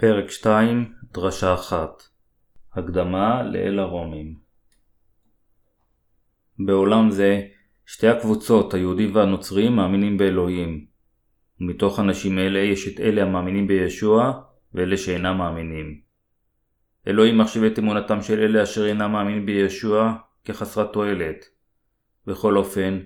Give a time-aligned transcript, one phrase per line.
[0.00, 2.02] פרק 2, דרשה 1
[2.74, 4.34] הקדמה לאל הרומים
[6.58, 7.42] בעולם זה,
[7.86, 10.86] שתי הקבוצות, היהודים והנוצרים, מאמינים באלוהים.
[11.60, 14.40] ומתוך אנשים אלה יש את אלה המאמינים בישוע,
[14.74, 16.00] ואלה שאינם מאמינים.
[17.06, 21.44] אלוהים מחשיב את אמונתם של אלה אשר אינם מאמינים בישוע כחסרת תועלת.
[22.26, 22.98] בכל אופן,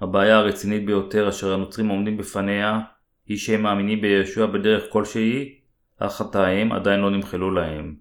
[0.00, 2.80] הבעיה הרצינית ביותר אשר הנוצרים עומדים בפניה,
[3.26, 5.63] היא שהם מאמינים בישוע בדרך כלשהי,
[6.06, 7.96] אך חטאיהם עדיין לא נמחלו להם.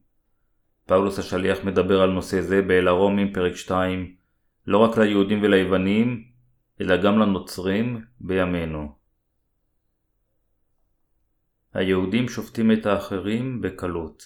[0.86, 4.16] פאולוס השליח מדבר על נושא זה באל הרומים פרק 2,
[4.68, 6.24] לא רק ליהודים וליוונים,
[6.82, 8.96] אלא גם לנוצרים בימינו.
[11.74, 14.24] היהודים שופטים את האחרים בקלות.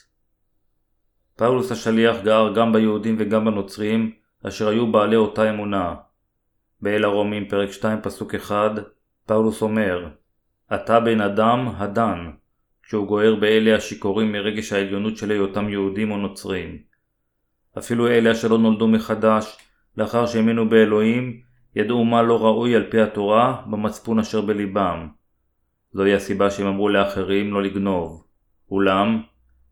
[1.35, 4.11] פאולוס השליח גר גם ביהודים וגם בנוצרים,
[4.47, 5.95] אשר היו בעלי אותה אמונה.
[6.81, 8.71] באל הרומים פרק 2 פסוק 1,
[9.25, 10.09] פאולוס אומר,
[10.73, 12.31] אתה בן אדם הדן,
[12.87, 16.77] כשהוא גוער באלה השיכורים מרגש העליונות של היותם יהודים או נוצרים.
[17.77, 19.57] אפילו אלה אשר לא נולדו מחדש,
[19.97, 21.41] לאחר שהאמינו באלוהים,
[21.75, 25.07] ידעו מה לא ראוי על פי התורה במצפון אשר בליבם.
[25.91, 28.23] זוהי הסיבה שהם אמרו לאחרים לא לגנוב.
[28.71, 29.21] אולם,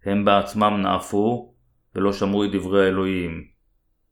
[0.05, 1.53] הם בעצמם נאפו,
[1.95, 3.43] ולא שמרו את דברי האלוהים.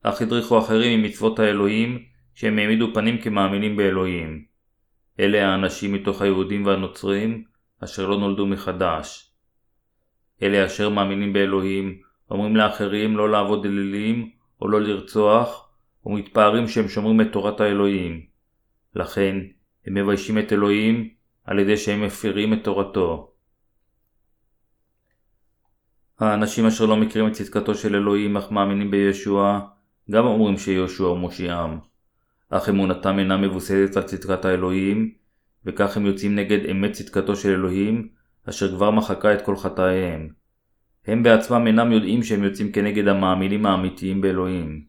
[0.04, 4.46] אך הדריכו אחרים ממצוות האלוהים, שהם העמידו פנים כמאמינים באלוהים.
[5.20, 7.53] אלה האנשים מתוך היהודים והנוצרים,
[7.84, 9.32] אשר לא נולדו מחדש.
[10.42, 14.30] אלה אשר מאמינים באלוהים, אומרים לאחרים לא לעבוד אלילים
[14.62, 15.70] או לא לרצוח,
[16.06, 18.26] ומתפארים שהם שומרים את תורת האלוהים.
[18.96, 19.36] לכן,
[19.86, 21.10] הם מביישים את אלוהים
[21.46, 23.32] על ידי שהם מפירים את תורתו.
[26.20, 29.60] האנשים אשר לא מכירים את צדקתו של אלוהים אך מאמינים בישוע,
[30.12, 31.80] גם אומרים שיהושע הוא מושיעם.
[32.50, 35.14] אך אמונתם אינה מבוססת על צדקת האלוהים,
[35.66, 38.08] וכך הם יוצאים נגד אמת צדקתו של אלוהים,
[38.50, 40.30] אשר כבר מחקה את כל חטאיהם.
[41.08, 44.84] הם בעצמם אינם יודעים שהם יוצאים כנגד המאמינים האמיתיים באלוהים.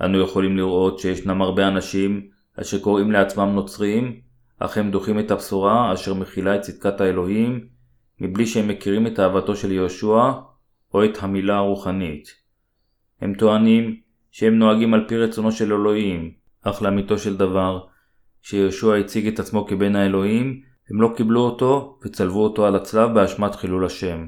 [0.00, 2.28] אנו יכולים לראות שישנם הרבה אנשים
[2.60, 4.20] אשר קוראים לעצמם נוצרים,
[4.58, 7.66] אך הם דוחים את הבשורה אשר מכילה את צדקת האלוהים,
[8.20, 10.32] מבלי שהם מכירים את אהבתו של יהושע
[10.94, 12.28] או את המילה הרוחנית.
[13.20, 14.00] הם טוענים
[14.30, 17.86] שהם נוהגים על פי רצונו של אלוהים, אך לאמיתו של דבר,
[18.42, 20.60] כשיהושע הציג את עצמו כבן האלוהים,
[20.90, 24.26] הם לא קיבלו אותו וצלבו אותו על הצלב באשמת חילול השם.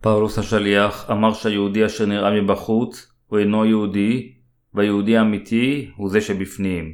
[0.00, 4.32] פאולוס השליח אמר שהיהודי אשר נראה מבחוץ הוא אינו יהודי,
[4.74, 6.92] והיהודי האמיתי הוא זה שבפנים.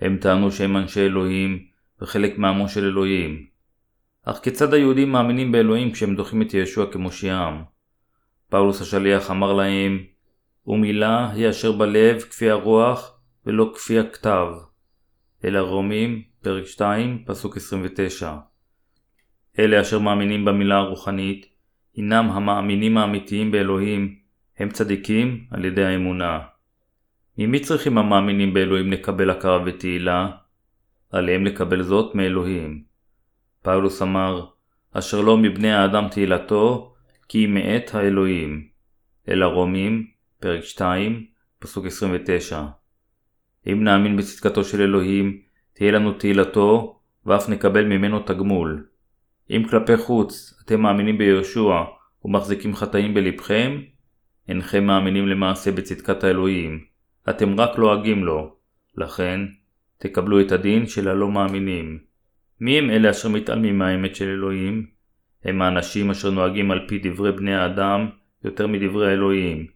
[0.00, 1.58] הם טענו שהם אנשי אלוהים
[2.02, 3.46] וחלק מעמו של אלוהים.
[4.24, 7.62] אך כיצד היהודים מאמינים באלוהים כשהם דוחים את ישוע כמושיעם?
[8.50, 9.98] פאולוס השליח אמר להם,
[10.66, 14.46] ומילה היא אשר בלב כפי הרוח ולא כפי הכתב.
[15.44, 18.36] אל הרומים, פרק 2, פסוק 29.
[19.58, 21.46] אלה אשר מאמינים במילה הרוחנית,
[21.94, 24.18] הינם המאמינים האמיתיים באלוהים,
[24.58, 26.38] הם צדיקים על ידי האמונה.
[27.38, 30.30] ממי צריכים המאמינים באלוהים לקבל הכרה ותהילה?
[31.10, 32.82] עליהם לקבל זאת מאלוהים.
[33.62, 34.46] פאולוס אמר,
[34.92, 36.94] אשר לא מבני האדם תהילתו,
[37.28, 38.68] כי היא מאת האלוהים.
[39.28, 40.06] אל הרומים,
[40.40, 41.26] פרק 2,
[41.58, 42.66] פסוק 29.
[43.66, 45.40] אם נאמין בצדקתו של אלוהים,
[45.72, 48.86] תהיה לנו תהילתו, ואף נקבל ממנו תגמול.
[49.50, 51.84] אם כלפי חוץ אתם מאמינים ביהושע
[52.24, 53.80] ומחזיקים חטאים בלבכם,
[54.48, 56.84] אינכם מאמינים למעשה בצדקת האלוהים,
[57.30, 58.54] אתם רק לועגים לו,
[58.96, 59.40] לכן
[59.98, 61.98] תקבלו את הדין של הלא מאמינים.
[62.60, 64.86] מי הם אלה אשר מתעלמים מהאמת של אלוהים?
[65.44, 68.08] הם האנשים אשר נוהגים על פי דברי בני האדם
[68.44, 69.66] יותר מדברי האלוהים.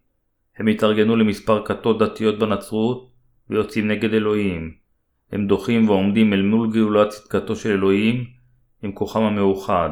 [0.57, 3.12] הם התארגנו למספר כתות דתיות בנצרות
[3.51, 4.75] ויוצאים נגד אלוהים.
[5.33, 8.25] הם דוחים ועומדים אל מול גאולת צדקתו של אלוהים
[8.83, 9.91] עם כוחם המאוחד.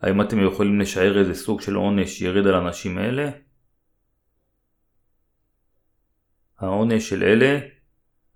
[0.00, 3.30] האם אתם יכולים לשער איזה סוג של עונש ירד על אנשים אלה?
[6.58, 7.58] העונש של אלה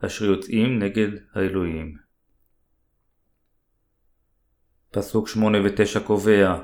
[0.04, 1.96] אשר יוצאים נגד האלוהים.
[4.90, 6.58] פסוק 8 ו-9 קובע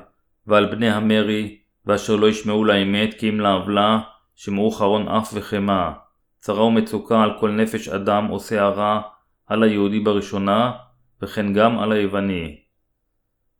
[0.47, 3.99] ועל בני המרי ואשר לא ישמעו לאמת כי אם לעוולה
[4.35, 5.93] שמעו חרון אף וחמה
[6.41, 9.01] צרה ומצוקה על כל נפש אדם עושה הרע,
[9.47, 10.71] על היהודי בראשונה,
[11.21, 12.59] וכן גם על היווני.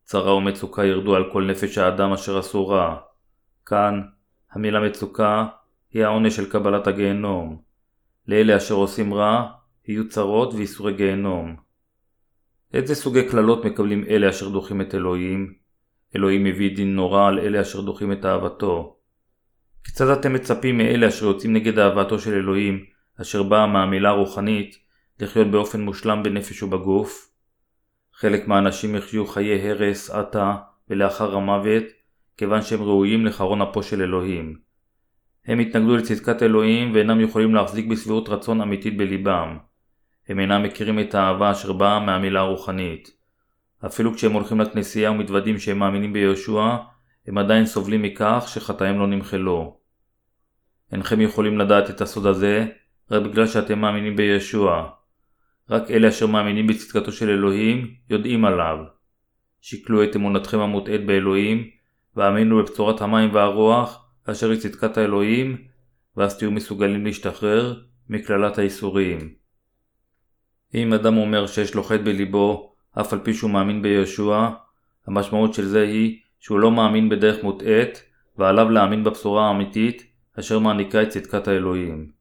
[0.04, 2.98] צרה ומצוקה ירדו על כל נפש האדם אשר עשו רע.
[3.66, 4.02] כאן,
[4.52, 5.48] המילה מצוקה
[5.92, 7.62] היא העונש של קבלת הגיהנום.
[8.28, 9.52] לאלה אשר עושים רע,
[9.88, 11.56] יהיו צרות וייסורי גיהנום.
[12.74, 15.54] איזה סוגי קללות מקבלים אלה אשר דוחים את אלוהים?
[16.16, 19.01] אלוהים מביא דין נורא על אלה אשר דוחים את אהבתו.
[19.84, 22.86] כיצד אתם מצפים מאלה אשר יוצאים נגד אהבתו של אלוהים,
[23.22, 24.78] אשר באה מהמילה הרוחנית,
[25.20, 27.32] לחיות באופן מושלם בנפש ובגוף?
[28.14, 30.56] חלק מהאנשים יחיו חיי הרס, עתה
[30.90, 31.84] ולאחר המוות,
[32.38, 34.56] כיוון שהם ראויים לחרון אפו של אלוהים.
[35.46, 39.58] הם התנגדו לצדקת אלוהים ואינם יכולים להחזיק בסבירות רצון אמיתית בליבם.
[40.30, 43.12] הם אינם מכירים את האהבה אשר באה מהמילה הרוחנית.
[43.86, 46.76] אפילו כשהם הולכים לכנסייה ומתוודים שהם מאמינים ביהושע,
[47.28, 49.78] הם עדיין סובלים מכך שחטאיהם לא נמחלו.
[50.92, 52.66] אינכם יכולים לדעת את הסוד הזה
[53.12, 54.90] רק בגלל שאתם מאמינים בישוע.
[55.70, 58.78] רק אלה אשר מאמינים בצדקתו של אלוהים יודעים עליו.
[59.62, 61.70] שקלו את אמונתכם המוטעית באלוהים,
[62.16, 65.58] והאמינו בבשורת המים והרוח, אשר היא צדקת האלוהים,
[66.18, 69.34] ואז תהיו מסוגלים להשתחרר מקללת האיסורים.
[70.74, 74.56] אם אדם אומר שיש לו חטא בליבו, אף על פי שהוא מאמין בישוע,
[75.08, 78.04] המשמעות של זה היא שהוא לא מאמין בדרך מוטעית,
[78.38, 80.06] ועליו להאמין בבשורה האמיתית,
[80.40, 82.12] אשר מעניקה את צדקת האלוהים.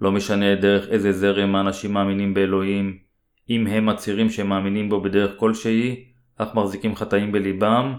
[0.00, 2.98] לא משנה דרך איזה זרם האנשים מאמינים באלוהים,
[3.50, 6.04] אם הם מצהירים שהם מאמינים בו בדרך כלשהי,
[6.36, 7.94] אך מחזיקים חטאים בליבם,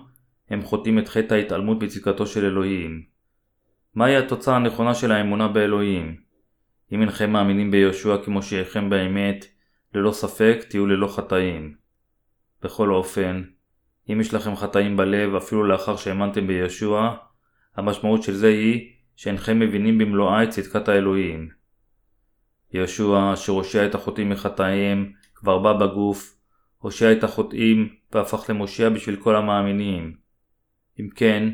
[0.49, 3.03] הם חוטאים את חטא ההתעלמות בצדקתו של אלוהים.
[3.95, 6.15] מהי התוצאה הנכונה של האמונה באלוהים?
[6.91, 9.45] אם אינכם מאמינים ביהושע כמו שיחם באמת,
[9.95, 11.75] ללא ספק תהיו ללא חטאים.
[12.63, 13.43] בכל אופן,
[14.09, 17.15] אם יש לכם חטאים בלב אפילו לאחר שהאמנתם בישוע,
[17.75, 21.50] המשמעות של זה היא שאינכם מבינים במלואה את צדקת האלוהים.
[22.74, 26.38] ישוע, אשר הושיע את החוטאים מחטאיהם, כבר בא בגוף,
[26.77, 30.15] הושיע את החוטאים והפך למושיע בשביל כל המאמינים.
[31.00, 31.50] אם כן,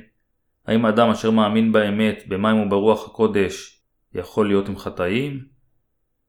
[0.67, 3.81] האם אדם אשר מאמין באמת, במים וברוח הקודש,
[4.13, 5.45] יכול להיות עם חטאים?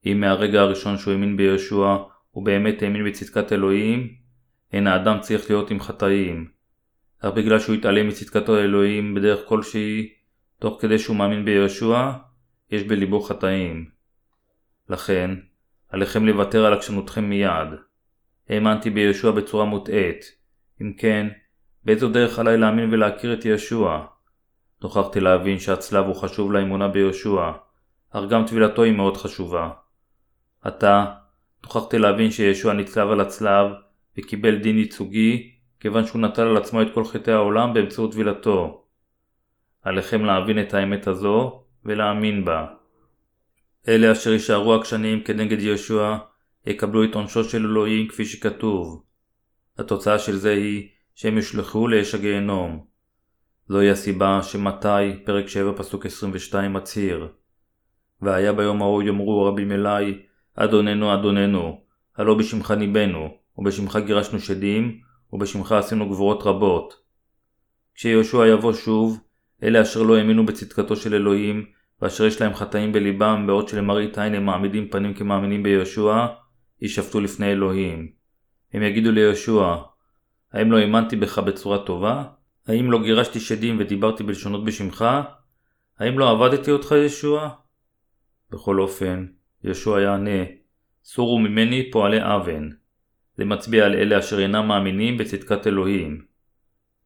[0.06, 4.15] אם מהרגע הראשון שהוא האמין בישוע, הוא באמת האמין בצדקת אלוהים,
[4.73, 6.49] אין האדם צריך להיות עם חטאים.
[7.20, 10.09] אך בגלל שהוא התעלם מצדקתו האלוהים בדרך כלשהי,
[10.59, 12.11] תוך כדי שהוא מאמין ביהושע,
[12.70, 13.91] יש בליבו חטאים.
[14.88, 15.31] לכן,
[15.88, 17.69] עליכם לוותר על עקשנותכם מיד.
[18.49, 20.25] האמנתי ביהושע בצורה מוטעית.
[20.82, 21.26] אם כן,
[21.85, 23.99] באיזו דרך עליי להאמין ולהכיר את יהושע?
[24.82, 27.50] נוכחתי להבין שהצלב הוא חשוב לאמונה ביהושע,
[28.11, 29.70] אך גם טבילתו היא מאוד חשובה.
[30.62, 31.05] עתה,
[31.62, 33.67] נוכחתי להבין שישוע נצלב על הצלב
[34.19, 38.85] וקיבל דין ייצוגי, כיוון שהוא נטל על עצמו את כל חטאי העולם באמצעות טבילתו.
[39.82, 42.67] עליכם להבין את האמת הזו ולהאמין בה.
[43.88, 46.19] אלה אשר יישארו עקשנים כנגד ישוע,
[46.67, 49.03] יקבלו את עונשו של אלוהים כפי שכתוב.
[49.79, 52.85] התוצאה של זה היא שהם יושלכו לאש הגיהנום.
[53.69, 57.29] זוהי הסיבה שמתי, פרק 7 פסוק 22 מצהיר
[58.23, 60.23] והיה ביום ההוא יאמרו רבים אלי,
[60.55, 61.81] אדוננו אדוננו,
[62.17, 65.00] הלא בשמך ניבאנו, ובשמך גירשנו שדים,
[65.32, 66.94] ובשמך עשינו גבורות רבות.
[67.94, 69.20] כשיהושע יבוא שוב,
[69.62, 71.64] אלה אשר לא האמינו בצדקתו של אלוהים,
[72.02, 76.26] ואשר יש להם חטאים בליבם, בעוד שלמראית עין הם מעמידים פנים כמאמינים ביהושע,
[76.82, 78.08] יישפטו לפני אלוהים.
[78.72, 79.76] הם יגידו ליהושע,
[80.52, 82.25] האם לא האמנתי בך בצורה טובה?
[82.66, 85.05] האם לא גירשתי שדים ודיברתי בלשונות בשמך?
[85.99, 87.49] האם לא עבדתי אותך ישוע?
[88.50, 89.26] בכל אופן,
[89.64, 90.44] ישוע יענה,
[91.05, 92.69] סורו ממני פועלי אבן.
[93.38, 96.23] זה מצביע על אלה אשר אינם מאמינים בצדקת אלוהים.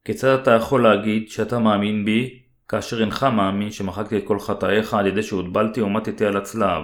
[0.04, 5.06] כיצד אתה יכול להגיד שאתה מאמין בי, כאשר אינך מאמין שמחקתי את כל חטאיך על
[5.06, 6.82] ידי שהוטבלתי ומטתי על הצלב?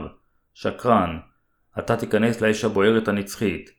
[0.55, 1.19] שקרן,
[1.79, 3.71] אתה תיכנס לאש הבוערת הנצחית.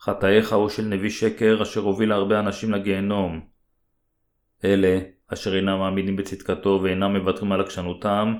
[0.00, 3.40] חטאיך הוא של נביא שקר אשר הוביל הרבה אנשים לגיהנום.
[4.64, 4.98] אלה,
[5.32, 8.34] אשר אינם מאמינים בצדקתו ואינם מוותרים על עקשנותם,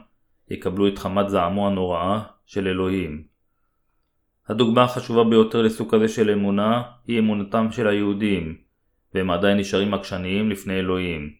[0.50, 3.27] יקבלו את חמת זעמו הנוראה של אלוהים.
[4.48, 8.56] הדוגמה החשובה ביותר לסוג כזה של אמונה היא אמונתם של היהודים,
[9.14, 11.30] והם עדיין נשארים עקשניים לפני אלוהים.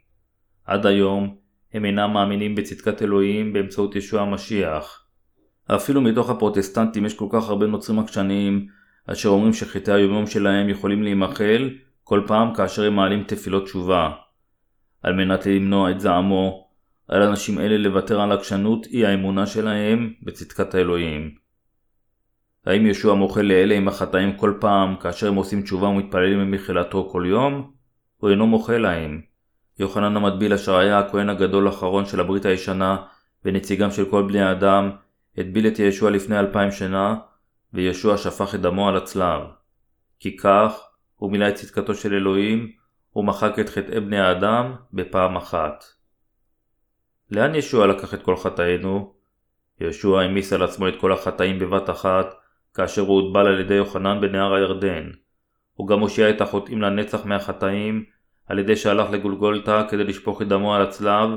[0.65, 1.37] עד היום
[1.75, 5.05] הם אינם מאמינים בצדקת אלוהים באמצעות ישוע המשיח.
[5.67, 8.67] אפילו מתוך הפרוטסטנטים יש כל כך הרבה נוצרים עקשניים
[9.07, 11.71] אשר אומרים שחטאי היומיום שלהם יכולים להימחל
[12.05, 14.11] כל פעם כאשר הם מעלים תפילות תשובה.
[15.03, 16.69] על מנת למנוע את זעמו,
[17.09, 21.48] על אנשים אלה לוותר על עקשנות אי האמונה שלהם בצדקת האלוהים.
[22.69, 27.25] האם ישוע מוחל לאלה עם החטאים כל פעם כאשר הם עושים תשובה ומתפללים במחילתו כל
[27.27, 27.71] יום?
[28.17, 29.21] הוא אינו מוחל להם.
[29.79, 32.97] יוחנן המטביל אשר היה הכהן הגדול האחרון של הברית הישנה
[33.45, 34.91] ונציגם של כל בני האדם,
[35.39, 37.17] הטביל את ישוע לפני אלפיים שנה,
[37.75, 39.41] וישוע שפך את דמו על הצלב.
[40.21, 40.81] כי כך,
[41.17, 42.73] הוא מילא את צדקתו של אלוהים,
[43.17, 45.85] ומחק את חטאי בני האדם בפעם אחת.
[47.31, 49.15] לאן ישוע לקח את כל חטאינו?
[49.81, 52.35] ישוע העמיס על עצמו את כל החטאים בבת אחת,
[52.75, 55.11] כאשר הוא הוטבל על ידי יוחנן בנהר הירדן.
[55.75, 58.05] הוא גם הושיע את החוטאים לנצח מהחטאים,
[58.47, 61.31] על ידי שהלך לגולגולתה כדי לשפוך את דמו על הצלב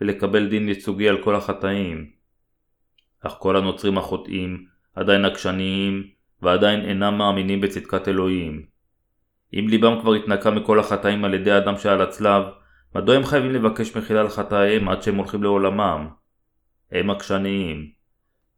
[0.00, 2.10] ולקבל דין ייצוגי על כל החטאים.
[3.20, 6.10] אך כל הנוצרים החוטאים עדיין עקשניים
[6.42, 8.66] ועדיין אינם מאמינים בצדקת אלוהים.
[9.54, 12.42] אם ליבם כבר התנקה מכל החטאים על ידי האדם שעל הצלב,
[12.94, 16.08] מדוע הם חייבים לבקש מחילה על חטאיהם עד שהם הולכים לעולמם?
[16.92, 17.90] הם עקשניים.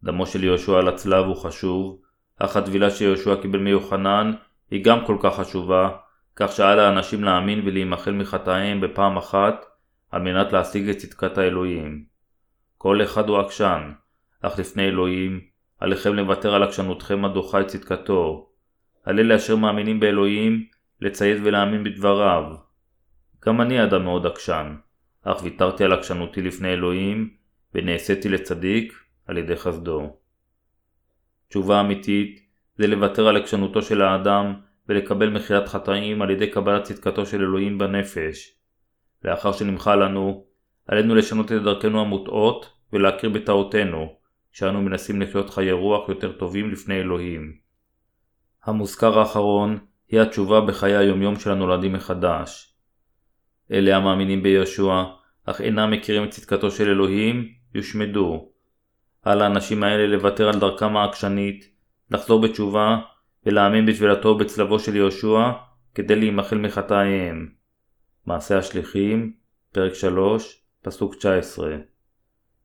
[0.04, 2.00] דמו של יהושע על הצלב הוא חשוב,
[2.38, 4.32] אך הטבילה שיהושע קיבל מיוחנן
[4.70, 5.90] היא גם כל כך חשובה,
[6.36, 9.66] כך שעל האנשים להאמין ולהימחל מחטאיהם בפעם אחת,
[10.10, 12.04] על מנת להשיג את צדקת האלוהים.
[12.78, 13.92] כל אחד הוא עקשן,
[14.42, 15.40] אך לפני אלוהים,
[15.80, 18.48] עליכם לוותר על עקשנותכם הדוחה את צדקתו.
[19.04, 20.66] על אלה אשר מאמינים באלוהים,
[21.00, 22.44] לציית ולהאמין בדבריו.
[23.46, 24.76] גם אני אדם מאוד עקשן,
[25.22, 27.30] אך ויתרתי על עקשנותי לפני אלוהים,
[27.74, 28.92] ונעשיתי לצדיק
[29.26, 30.16] על ידי חסדו.
[31.48, 32.40] תשובה אמיתית
[32.76, 34.54] זה לוותר על עקשנותו של האדם
[34.88, 38.54] ולקבל מחילת חטאים על ידי קבלת צדקתו של אלוהים בנפש.
[39.24, 40.44] לאחר שנמחה לנו,
[40.86, 44.14] עלינו לשנות את דרכנו המוטעות ולהכיר בטעותינו,
[44.52, 47.52] שאנו מנסים לחיות חיי רוח יותר טובים לפני אלוהים.
[48.64, 49.78] המוזכר האחרון
[50.08, 52.74] היא התשובה בחיי היומיום של הנולדים מחדש.
[53.72, 55.14] אלה המאמינים בישוע,
[55.44, 58.52] אך אינם מכירים את צדקתו של אלוהים, יושמדו.
[59.28, 61.68] על האנשים האלה לוותר על דרכם העקשנית,
[62.10, 62.98] לחזור בתשובה
[63.46, 65.50] ולהאמין בתפילתו בצלבו של יהושע
[65.94, 67.48] כדי להימחל מחטאיהם.
[68.26, 69.32] מעשה השליחים,
[69.72, 71.76] פרק 3, פסוק 19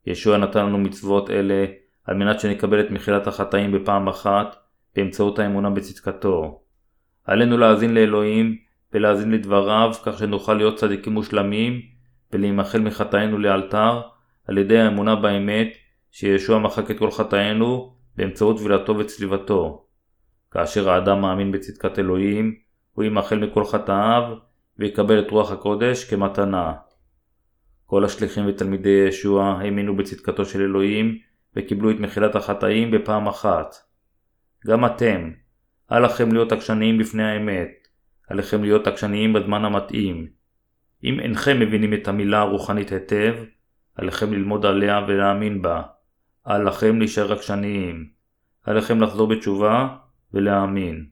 [0.06, 1.66] ישוע נתן לנו מצוות אלה
[2.06, 4.56] על מנת שנקבל את מחילת החטאים בפעם אחת
[4.96, 6.62] באמצעות האמונה בצדקתו.
[7.26, 8.58] עלינו להאזין לאלוהים
[8.94, 11.82] ולהאזין לדבריו כך שנוכל להיות צדיקים מושלמים
[12.34, 14.02] ולהימחל מחטאינו לאלתר
[14.48, 15.83] על ידי האמונה באמת
[16.16, 19.86] שישוע מחק את כל חטאינו באמצעות טבילתו וצליבתו.
[20.52, 22.56] כאשר האדם מאמין בצדקת אלוהים,
[22.94, 24.24] הוא יימחל מכל חטאיו
[24.80, 26.74] ויקבל את רוח הקודש כמתנה.
[27.86, 31.18] כל השליחים ותלמידי ישוע האמינו בצדקתו של אלוהים
[31.56, 33.76] וקיבלו את מחילת החטאים בפעם אחת.
[34.68, 35.32] גם אתם,
[35.92, 37.72] אל לכם להיות עקשניים בפני האמת,
[38.30, 40.28] עליכם להיות עקשניים בזמן המתאים.
[41.04, 43.36] אם אינכם מבינים את המילה הרוחנית היטב,
[43.96, 45.82] עליכם ללמוד עליה ולהאמין בה.
[46.48, 48.08] אל לכם להישאר עקשניים.
[48.64, 49.88] עליכם לחזור בתשובה
[50.34, 51.06] ולהאמין.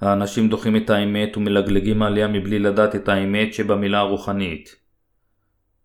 [0.00, 4.76] האנשים דוחים את האמת ומלגלגים עליה מבלי לדעת את האמת שבמילה הרוחנית.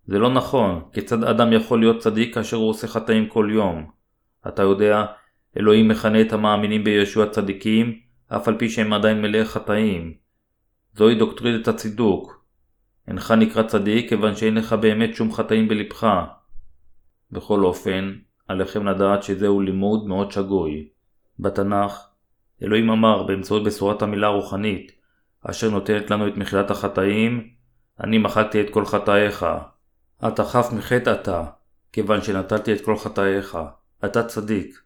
[0.06, 3.92] זה לא נכון, כיצד אדם יכול להיות צדיק כאשר הוא עושה חטאים כל יום?
[4.48, 5.06] אתה יודע,
[5.58, 10.14] אלוהים מכנה את המאמינים בישוע צדיקים, אף על פי שהם עדיין מלאי חטאים.
[10.94, 12.46] זוהי דוקטרינת הצידוק.
[13.08, 16.08] אינך נקרא צדיק כיוון שאין לך באמת שום חטאים בלבך.
[17.32, 18.14] בכל אופן,
[18.48, 20.88] עליכם לדעת שזהו לימוד מאוד שגוי.
[21.40, 22.08] בתנ"ך,
[22.64, 24.92] אלוהים אמר באמצעות בשורת המילה הרוחנית,
[25.44, 27.50] אשר נותנת לנו את מחילת החטאים,
[28.04, 29.46] אני מחקתי את כל חטאיך.
[30.28, 31.44] אתה חף מחטא אתה,
[31.94, 33.58] כיוון שנטלתי את כל חטאיך.
[34.06, 34.82] אתה צדיק.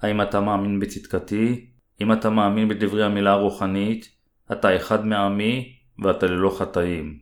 [0.00, 1.70] האם אתה מאמין בצדקתי?
[2.00, 4.08] אם אתה מאמין בדברי המילה הרוחנית,
[4.52, 7.18] אתה אחד מעמי ואתה ללא חטאים.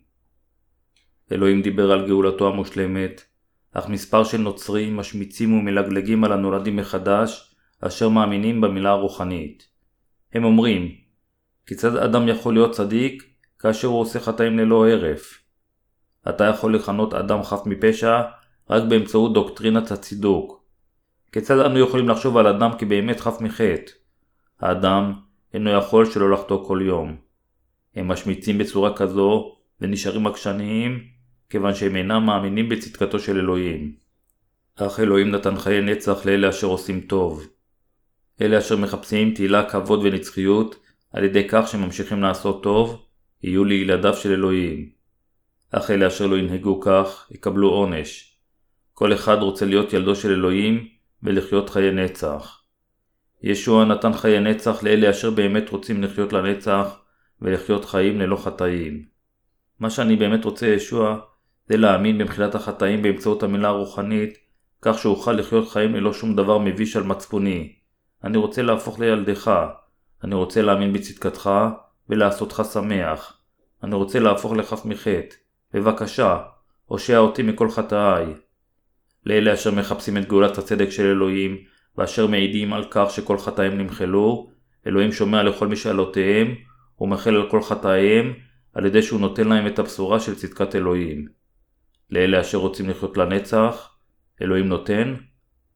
[1.33, 3.25] אלוהים דיבר על גאולתו המושלמת,
[3.78, 9.68] אך מספר של נוצרים משמיצים ומלגלגים על הנולדים מחדש, אשר מאמינים במילה הרוחנית.
[10.33, 10.95] הם אומרים,
[11.66, 13.23] כיצד אדם יכול להיות צדיק
[13.59, 15.42] כאשר הוא עושה חטאים ללא הרף?
[16.28, 18.23] אתה יכול לכנות אדם חף מפשע
[18.71, 20.64] רק באמצעות דוקטרינת הצידוק.
[21.33, 23.92] כיצד אנו יכולים לחשוב על אדם כבאמת חף מחטא?
[24.61, 25.12] האדם
[25.54, 27.16] אינו יכול שלא לחטוא כל יום.
[27.95, 31.15] הם משמיצים בצורה כזו ונשארים עקשניים
[31.50, 33.93] כיוון שהם אינם מאמינים בצדקתו של אלוהים.
[34.76, 37.47] אך אלוהים נתן חיי נצח לאלה אשר עושים טוב.
[38.41, 40.81] אלה אשר מחפשים תהילה, כבוד ונצחיות
[41.12, 43.07] על ידי כך שממשיכים לעשות טוב,
[43.43, 44.91] יהיו לילדיו של אלוהים.
[45.71, 48.38] אך אלה אשר לא ינהגו כך, יקבלו עונש.
[48.93, 50.88] כל אחד רוצה להיות ילדו של אלוהים
[51.23, 52.62] ולחיות חיי נצח.
[53.43, 56.99] ישוע נתן חיי נצח לאלה אשר באמת רוצים לחיות לנצח
[57.43, 59.05] ולחיות חיים ללא חטאים.
[59.81, 61.19] מה שאני באמת רוצה ישוע
[61.68, 64.38] זה להאמין במחילת החטאים באמצעות המילה הרוחנית,
[64.82, 67.73] כך שאוכל לחיות חיים ללא שום דבר מביש על מצפוני.
[68.25, 69.66] אני רוצה להפוך לילדך.
[70.25, 71.50] אני רוצה להאמין בצדקתך
[72.08, 73.38] ולעשותך שמח.
[73.82, 75.37] אני רוצה להפוך לחף מחטא.
[75.75, 76.38] בבקשה,
[76.85, 78.26] הושע אותי מכל חטאיי.
[79.26, 81.56] לאלה אשר מחפשים את גאולת הצדק של אלוהים,
[81.99, 84.50] ואשר מעידים על כך שכל חטאיהם נמחלו,
[84.87, 86.54] אלוהים שומע לכל משאלותיהם,
[87.00, 88.32] ומחל על כל חטאיהם,
[88.75, 91.36] על ידי שהוא נותן להם את הבשורה של צדקת אלוהים.
[92.11, 93.97] לאלה אשר רוצים לחיות לנצח,
[94.43, 95.15] אלוהים נותן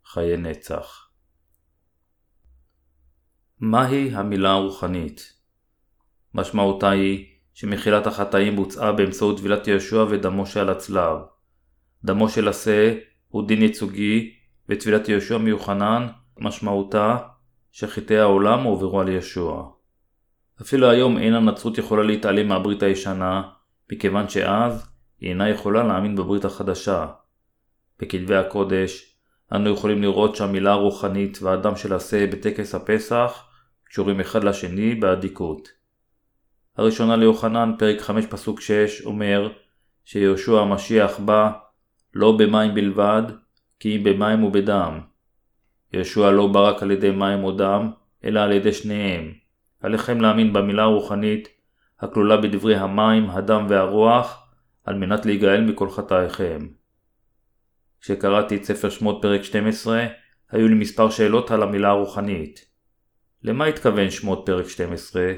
[0.06, 1.10] חיי נצח.
[3.60, 5.32] מהי המילה הרוחנית?
[6.34, 11.18] משמעותה היא שמחילת החטאים בוצעה באמצעות טבילת יהושע ודמו שעל הצלב.
[12.04, 12.94] דמו של השה
[13.28, 14.34] הוא דין ייצוגי,
[14.68, 16.08] וטבילת יהושע מיוחנן
[16.38, 17.16] משמעותה
[17.72, 19.70] שחטאי העולם הועברו על ישוע.
[20.62, 23.42] אפילו היום אין הנצרות יכולה להתעלם מהברית הישנה,
[23.92, 24.89] מכיוון שאז
[25.20, 27.06] היא אינה יכולה להאמין בברית החדשה.
[27.98, 29.16] בכתבי הקודש
[29.52, 33.44] אנו יכולים לראות שהמילה הרוחנית והדם של השה בטקס הפסח
[33.84, 35.68] קשורים אחד לשני באדיקות.
[36.76, 39.52] הראשונה ליוחנן, פרק 5 פסוק 6, אומר
[40.04, 41.50] שיהושע המשיח בא
[42.14, 43.22] לא במים בלבד,
[43.80, 45.00] כי אם במים ובדם.
[45.92, 47.90] יהושע לא בא רק על ידי מים או דם,
[48.24, 49.32] אלא על ידי שניהם.
[49.82, 51.48] עליכם להאמין במילה הרוחנית
[52.00, 54.39] הכלולה בדברי המים, הדם והרוח,
[54.84, 56.68] על מנת להיגאל מכל חטאיכם.
[58.00, 60.06] כשקראתי את ספר שמות פרק 12,
[60.50, 62.64] היו לי מספר שאלות על המילה הרוחנית.
[63.42, 65.32] למה התכוון שמות פרק 12?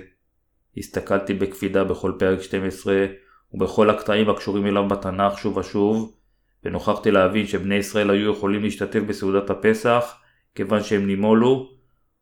[0.76, 3.06] הסתכלתי בקפידה בכל פרק 12
[3.52, 6.16] ובכל הקטעים הקשורים אליו בתנ"ך שוב ושוב,
[6.64, 10.14] ונוכחתי להבין שבני ישראל היו יכולים להשתתף בסעודת הפסח
[10.54, 11.70] כיוון שהם נימולו,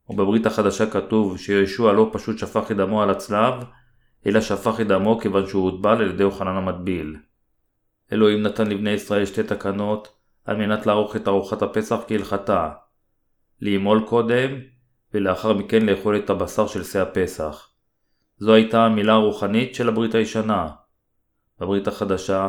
[0.09, 3.55] ובברית החדשה כתוב שישוע לא פשוט שפך את דמו על הצלב,
[4.27, 7.17] אלא שפך את דמו כיוון שהוא הוטבל על ידי יוחנן המטביל.
[8.13, 10.09] אלוהים נתן לבני ישראל שתי תקנות
[10.45, 12.71] על מנת לערוך את ארוחת הפסח כהלכתה.
[13.63, 14.51] לאמול קודם,
[15.15, 17.69] ולאחר מכן לאכול את הבשר של שא הפסח.
[18.39, 20.69] זו הייתה המילה הרוחנית של הברית הישנה.
[21.61, 22.49] בברית החדשה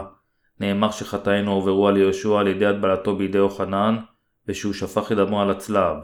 [0.60, 3.98] נאמר שחטאינו עוברו על יהושע על ידי הטבלתו בידי יוחנן,
[4.48, 5.98] ושהוא שפך את דמו על הצלב.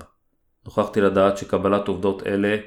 [0.65, 2.57] נוכחתי לדעת שקבלת עובדות אלה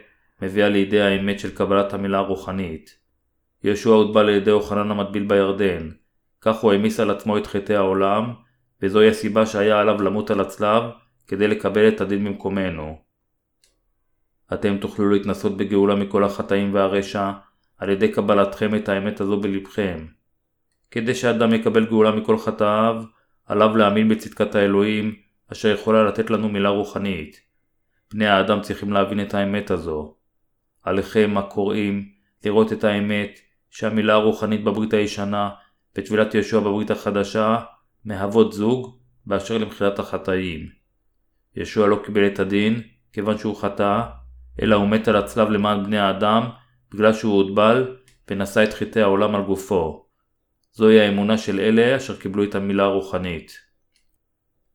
[0.43, 2.99] מביאה לידי האמת של קבלת המילה הרוחנית.
[3.65, 5.91] יהושע הוטבל על ידי יוחנן המטביל בירדן,
[6.41, 8.33] כך הוא העמיס על עצמו את חטאי העולם,
[8.83, 10.83] וזוהי הסיבה שהיה עליו למות על הצלב,
[11.27, 12.99] כדי לקבל את הדין במקומנו.
[14.53, 17.31] אתם תוכלו להתנסות בגאולה מכל החטאים והרשע,
[17.79, 20.07] על ידי קבלתכם את האמת הזו בלבכם.
[20.91, 23.03] כדי שאדם יקבל גאולה מכל חטאיו,
[23.47, 25.15] עליו להאמין בצדקת האלוהים,
[25.53, 27.41] אשר יכולה לתת לנו מילה רוחנית.
[28.13, 30.15] בני האדם צריכים להבין את האמת הזו.
[30.83, 32.09] עליכם הקוראים
[32.45, 33.41] לראות את האמת
[33.71, 35.51] שהמילה הרוחנית בברית הישנה
[35.97, 37.59] וטבילת ישוע בברית החדשה
[38.05, 40.69] מהוות זוג באשר למחילת החטאים.
[41.57, 44.03] ישוע לא קיבל את הדין כיוון שהוא חטא,
[44.63, 46.49] אלא הוא מת על הצלב למען בני האדם
[46.95, 47.97] בגלל שהוא הוטבל
[48.31, 50.07] ונשא את חטאי העולם על גופו.
[50.73, 53.53] זוהי האמונה של אלה אשר קיבלו את המילה הרוחנית.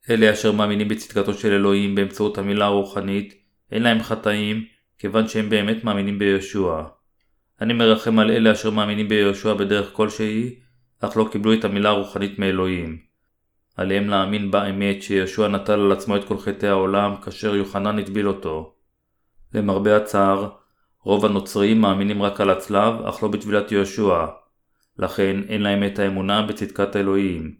[0.10, 3.34] אלה אשר מאמינים בצדקתו של אלוהים באמצעות המילה הרוחנית,
[3.72, 4.66] אין להם חטאים,
[5.00, 6.82] כיוון שהם באמת מאמינים ביהושע.
[7.62, 10.56] אני מרחם על אלה אשר מאמינים ביהושע בדרך כלשהי,
[11.00, 12.98] אך לא קיבלו את המילה הרוחנית מאלוהים.
[13.78, 18.74] עליהם להאמין באמת שיהושע נטל על עצמו את כל חטאי העולם כאשר יוחנן הטביל אותו.
[19.54, 20.50] למרבה הצער,
[21.04, 24.26] רוב הנוצרים מאמינים רק על הצלב, אך לא בטבילת יהושע.
[25.00, 27.56] לכן אין להם את האמונה בצדקת האלוהים.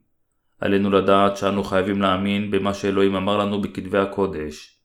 [0.62, 4.80] עלינו לדעת שאנו חייבים להאמין במה שאלוהים אמר לנו בכתבי הקודש.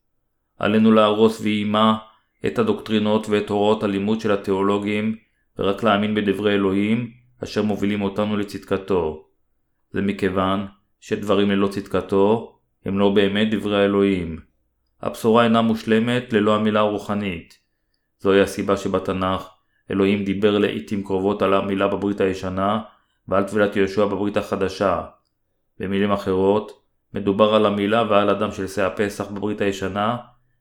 [0.58, 1.98] עלינו להרוס ואימה
[2.46, 5.16] את הדוקטרינות ואת הוראות הלימוד של התיאולוגים,
[5.58, 7.10] ורק להאמין בדברי אלוהים,
[7.44, 9.26] אשר מובילים אותנו לצדקתו.
[9.90, 10.66] זה מכיוון
[11.00, 14.40] שדברים ללא צדקתו הם לא באמת דברי האלוהים.
[15.02, 17.58] הבשורה אינה מושלמת ללא המילה הרוחנית.
[18.18, 19.48] זוהי הסיבה שבתנ"ך
[19.90, 22.80] אלוהים דיבר לעיתים קרובות על המילה בברית הישנה
[23.28, 25.02] ועל טבילת יהושע בברית החדשה.
[25.78, 26.82] במילים אחרות,
[27.14, 30.16] מדובר על המילה ועל הדם של שא הפסח בברית הישנה,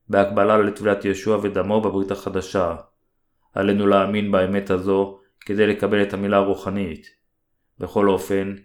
[0.09, 2.75] בהקבלה לטבילת ישוע ודמו בברית החדשה.
[3.53, 7.07] עלינו להאמין באמת הזו כדי לקבל את המילה הרוחנית.
[7.79, 8.55] בכל אופן,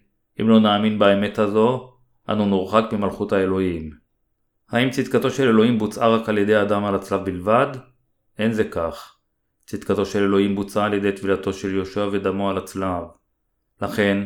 [0.41, 1.93] אם לא נאמין באמת הזו,
[2.29, 3.91] אנו נורחק ממלכות האלוהים.
[4.71, 7.67] האם צדקתו של אלוהים בוצעה רק על ידי אדם על הצלב בלבד?
[8.39, 9.17] אין זה כך.
[9.67, 13.05] צדקתו של אלוהים בוצעה על ידי טבילתו של יהושע ודמו על הצלב.
[13.83, 14.25] לכן,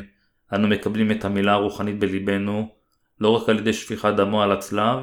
[0.55, 2.75] אנו מקבלים את המילה הרוחנית בליבנו,
[3.21, 4.99] לא רק על ידי שפיכת דמו על הצלב,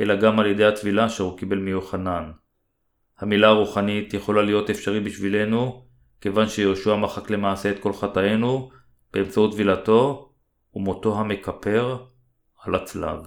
[0.00, 2.32] אלא גם על ידי הטבילה שהוא קיבל מיוחנן.
[3.18, 5.86] המילה הרוחנית יכולה להיות אפשרית בשבילנו,
[6.20, 8.70] כיוון שיהושע מחק למעשה את כל חטאינו
[9.12, 10.32] באמצעות טבילתו
[10.74, 12.04] ומותו המכפר
[12.62, 13.20] על הצלב.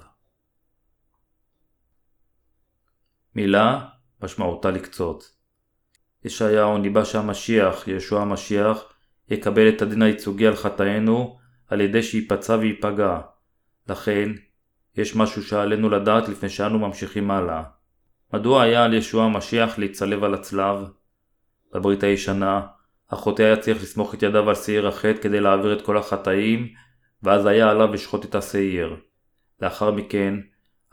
[3.36, 3.86] מילה
[4.24, 5.38] משמעותה לקצוץ.
[6.26, 8.84] ישעיהו ניבא שהמשיח, ישוע המשיח,
[9.30, 13.20] יקבל את הדין הייצוגי על חטאינו על ידי שייפצע וייפגע.
[13.90, 14.30] לכן,
[14.98, 17.64] יש משהו שעלינו לדעת לפני שאנו ממשיכים הלאה.
[18.34, 20.78] מדוע היה על ישוע המשיח להצלב על הצלב?
[21.74, 22.62] בברית הישנה,
[23.10, 26.68] החוטא היה צריך לסמוך את ידיו על שעיר החטא כדי להעביר את כל החטאים,
[27.24, 28.96] ואז היה עליו לשחוט את השעיר.
[29.62, 30.34] לאחר מכן,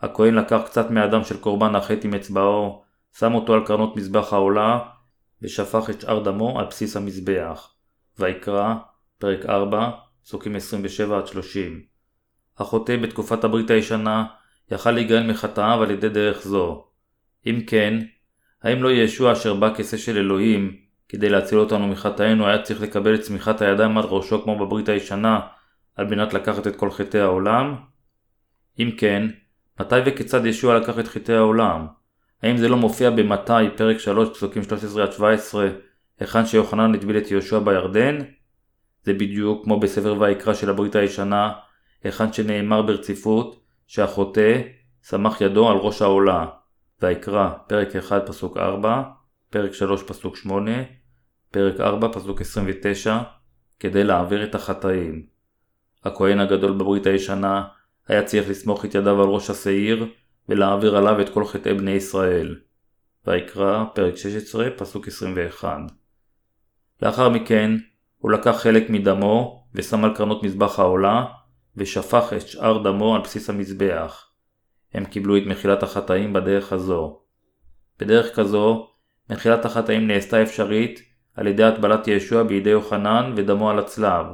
[0.01, 2.83] הכהן לקח קצת מהדם של קורבן החטא עם אצבעו,
[3.17, 4.79] שם אותו על קרנות מזבח העולה,
[5.41, 7.73] ושפך את שאר דמו על בסיס המזבח.
[8.19, 8.73] ויקרא,
[9.17, 9.89] פרק 4,
[10.23, 10.59] פסוקים 27-30.
[12.59, 14.25] החוטא בתקופת הברית הישנה
[14.71, 16.85] יכל להיגאל מחטאיו על ידי דרך זו.
[17.45, 17.99] אם כן,
[18.63, 20.77] האם לא ישוע אשר בא כסה של אלוהים
[21.09, 25.39] כדי להציל אותנו מחטאינו היה צריך לקבל את צמיחת הידיים על ראשו כמו בברית הישנה,
[25.95, 27.75] על מנת לקחת את כל חטאי העולם?
[28.79, 29.27] אם כן,
[29.79, 31.87] מתי וכיצד ישוע לקח את חטאי העולם?
[32.43, 35.55] האם זה לא מופיע במתי, פרק 3, פסוקים 13-17,
[36.19, 38.17] היכן שיוחנן הטביל את יהושע בירדן?
[39.03, 41.51] זה בדיוק כמו בספר ויקרא של הברית הישנה,
[42.03, 44.61] היכן שנאמר ברציפות שהחוטא
[45.03, 46.45] סמך ידו על ראש העולה.
[47.01, 49.03] ויקרא, פרק 1 פסוק 4,
[49.49, 50.71] פרק 3 פסוק 8,
[51.51, 53.19] פרק 4 פסוק 29,
[53.79, 55.25] כדי להעביר את החטאים.
[56.03, 57.63] הכהן הגדול בברית הישנה
[58.07, 60.05] היה צריך לסמוך את ידיו על ראש השעיר
[60.49, 62.55] ולהעביר עליו את כל חטאי בני ישראל.
[63.27, 65.77] ויקרא, פרק 16, פסוק 21.
[67.01, 67.71] לאחר מכן,
[68.17, 71.25] הוא לקח חלק מדמו ושם על קרנות מזבח העולה,
[71.77, 74.29] ושפך את שאר דמו על בסיס המזבח.
[74.93, 77.19] הם קיבלו את מחילת החטאים בדרך הזו.
[77.99, 78.89] בדרך כזו,
[79.29, 80.99] מחילת החטאים נעשתה אפשרית
[81.35, 84.25] על ידי הטבלת ישוע בידי יוחנן ודמו על הצלב.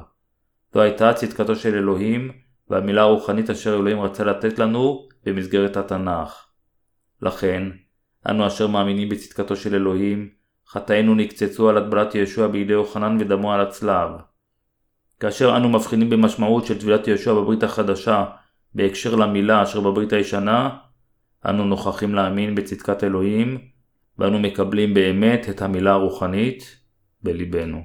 [0.74, 2.32] זו הייתה צדקתו של אלוהים,
[2.70, 6.46] והמילה הרוחנית אשר אלוהים רצה לתת לנו במסגרת התנ"ך.
[7.22, 7.64] לכן,
[8.30, 10.30] אנו אשר מאמינים בצדקתו של אלוהים,
[10.68, 14.10] חטאינו נקצצו על הטבלת ישוע בידי יוחנן ודמו על הצלב.
[15.20, 18.26] כאשר אנו מבחינים במשמעות של טבילת ישוע בברית החדשה
[18.76, 20.78] בהקשר למילה אשר בברית הישנה,
[21.46, 23.58] אנו נוכחים להאמין בצדקת אלוהים,
[24.18, 26.80] ואנו מקבלים באמת את המילה הרוחנית
[27.24, 27.82] בליבנו.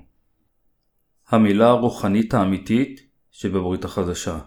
[1.29, 4.39] המילה הרוחנית האמיתית שבברית החדשה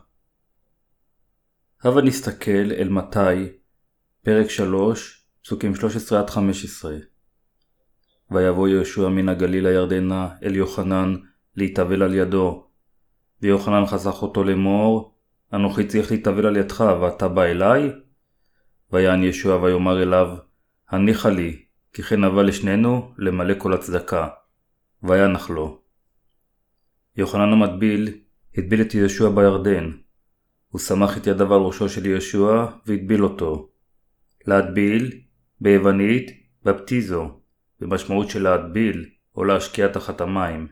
[1.83, 3.49] הבה נסתכל אל מתי,
[4.23, 5.75] פרק 3, פסוקים 13-15.
[8.31, 11.15] ויבוא יהושע מן הגליל הירדנה אל יוחנן
[11.55, 12.66] להתאבל על ידו.
[13.41, 15.13] ויוחנן חסך אותו לאמור,
[15.53, 17.91] אנוכי צריך להתאבל על ידך, ואתה בא אליי?
[18.91, 20.27] ויען ישוע ויאמר אליו,
[20.89, 24.27] הניחה לי, כי כן אבא לשנינו למלא כל הצדקה.
[25.03, 25.81] וינח לו.
[27.17, 28.13] יוחנן המטביל
[28.57, 29.91] הטביל את יהושע בירדן.
[30.69, 33.69] הוא סמך את ידיו על ראשו של יהושע והטביל אותו.
[34.47, 35.21] להטביל,
[35.61, 36.31] ביוונית,
[36.63, 37.39] בפטיזו,
[37.79, 40.67] במשמעות של להטביל או להשקיע תחת המים.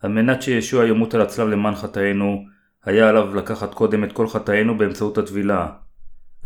[0.00, 2.44] על מנת שישוע ימות על הצלב למען חטאינו,
[2.84, 5.72] היה עליו לקחת קודם את כל חטאינו באמצעות הטבילה.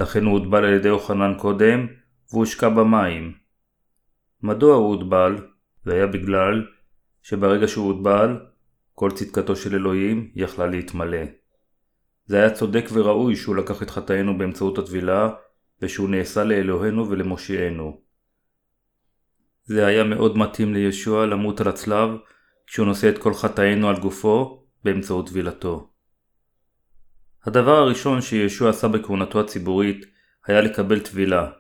[0.01, 1.87] לכן הוא הוטבל על ידי יוחנן קודם,
[2.33, 3.33] והושקע במים.
[4.43, 5.37] מדוע הוא הוטבל?
[5.85, 6.67] זה היה בגלל
[7.23, 8.41] שברגע שהוא הוטבל,
[8.95, 11.23] כל צדקתו של אלוהים יכלה להתמלא.
[12.27, 15.31] זה היה צודק וראוי שהוא לקח את חטאינו באמצעות הטבילה,
[15.83, 18.01] ושהוא נעשה לאלוהינו ולמושיענו.
[19.65, 22.11] זה היה מאוד מתאים לישוע למות על הצלב,
[22.67, 25.91] כשהוא נושא את כל חטאינו על גופו באמצעות טבילתו.
[27.45, 30.07] הדבר הראשון שישוע עשה בכהונתו הציבורית
[30.47, 31.51] היה לקבל טבילה.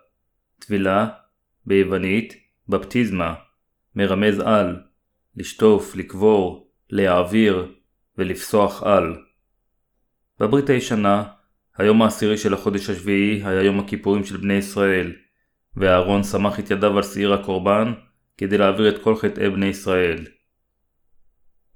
[0.58, 1.08] טבילה,
[1.66, 2.34] ביוונית,
[2.68, 3.34] בפטיזמה,
[3.96, 4.80] מרמז על,
[5.36, 7.72] לשטוף, לקבור, להעביר
[8.18, 9.16] ולפסוח על.
[10.40, 11.24] בברית הישנה,
[11.76, 15.12] היום העשירי של החודש השביעי היה יום הכיפורים של בני ישראל,
[15.76, 17.92] ואהרון סמך את ידיו על שעיר הקורבן
[18.36, 20.24] כדי להעביר את כל חטאי בני ישראל.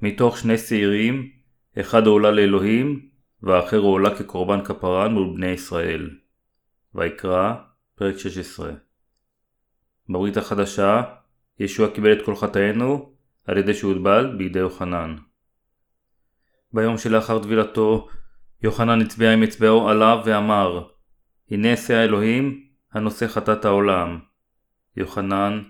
[0.03, 1.31] מתוך שני שעירים,
[1.81, 3.09] אחד הועלה לאלוהים,
[3.43, 6.11] והאחר הועלה כקורבן כפרה מול בני ישראל.
[6.95, 7.55] ויקרא,
[7.95, 8.73] פרק 16.
[10.09, 11.03] בברית החדשה,
[11.61, 13.13] ישוע קיבל את כל חטאינו
[13.47, 15.17] על ידי שהוטבל בידי יוחנן.
[16.73, 18.09] ביום שלאחר טבילתו,
[18.63, 20.89] יוחנן הצביע עם אצבעו עליו ואמר,
[21.51, 24.19] הנה אשא האלוהים הנושא חטאת העולם.
[24.97, 25.63] יוחנן,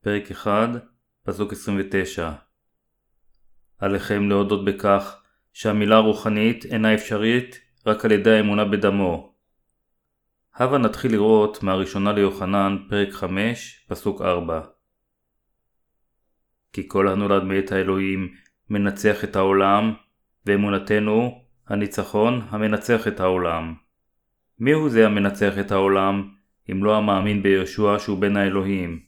[0.00, 0.68] פרק 1,
[1.24, 2.32] פסוק 29.
[3.84, 9.34] עליכם להודות בכך שהמילה הרוחנית אינה אפשרית רק על ידי האמונה בדמו.
[10.54, 14.60] הבה נתחיל לראות מהראשונה ליוחנן, פרק 5, פסוק 4.
[16.72, 18.34] כי כל הנולד מאת האלוהים
[18.70, 19.92] מנצח את העולם,
[20.46, 23.74] ואמונתנו, הניצחון המנצח את העולם.
[24.58, 26.28] הוא זה המנצח את העולם,
[26.72, 29.00] אם לא המאמין בישוע שהוא בן האלוהים?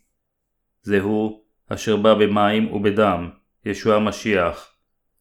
[0.82, 3.30] זהו אשר בא במים ובדם,
[3.66, 4.72] ישוע המשיח.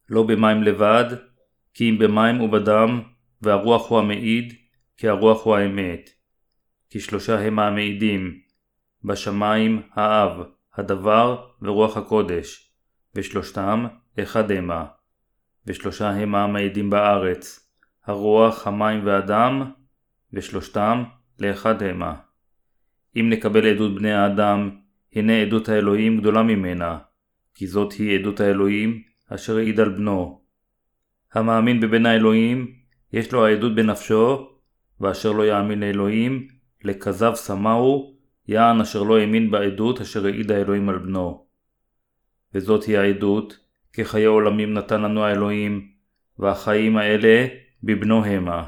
[0.08, 1.04] לא במים לבד,
[1.74, 3.00] כי אם במים ובדם,
[3.42, 4.54] והרוח הוא המעיד,
[4.96, 6.10] כי הרוח הוא האמת.
[6.90, 8.40] כי שלושה הם המעידים,
[9.04, 10.42] בשמיים האב,
[10.74, 12.72] הדבר ורוח הקודש,
[13.14, 13.86] ושלושתם
[14.18, 14.86] אחד המה.
[15.66, 17.70] ושלושה המה המעידים בארץ,
[18.04, 19.70] הרוח, המים והדם,
[20.32, 21.04] ושלושתם
[21.38, 22.14] לאחד המה.
[23.16, 24.70] אם נקבל עדות בני האדם,
[25.12, 26.98] הנה עדות האלוהים גדולה ממנה,
[27.56, 30.40] כי זאת היא עדות האלוהים אשר העיד על בנו.
[31.34, 32.72] המאמין בבן האלוהים,
[33.12, 34.48] יש לו העדות בנפשו,
[35.00, 36.48] ואשר לא יאמין לאלוהים,
[36.84, 38.16] לכזב שמהו,
[38.48, 41.46] יען אשר לא האמין בעדות אשר העיד האלוהים על בנו.
[42.54, 43.58] וזאת היא העדות,
[43.92, 45.88] כי חיי עולמים נתן לנו האלוהים,
[46.38, 47.46] והחיים האלה
[47.82, 48.66] בבנו המה.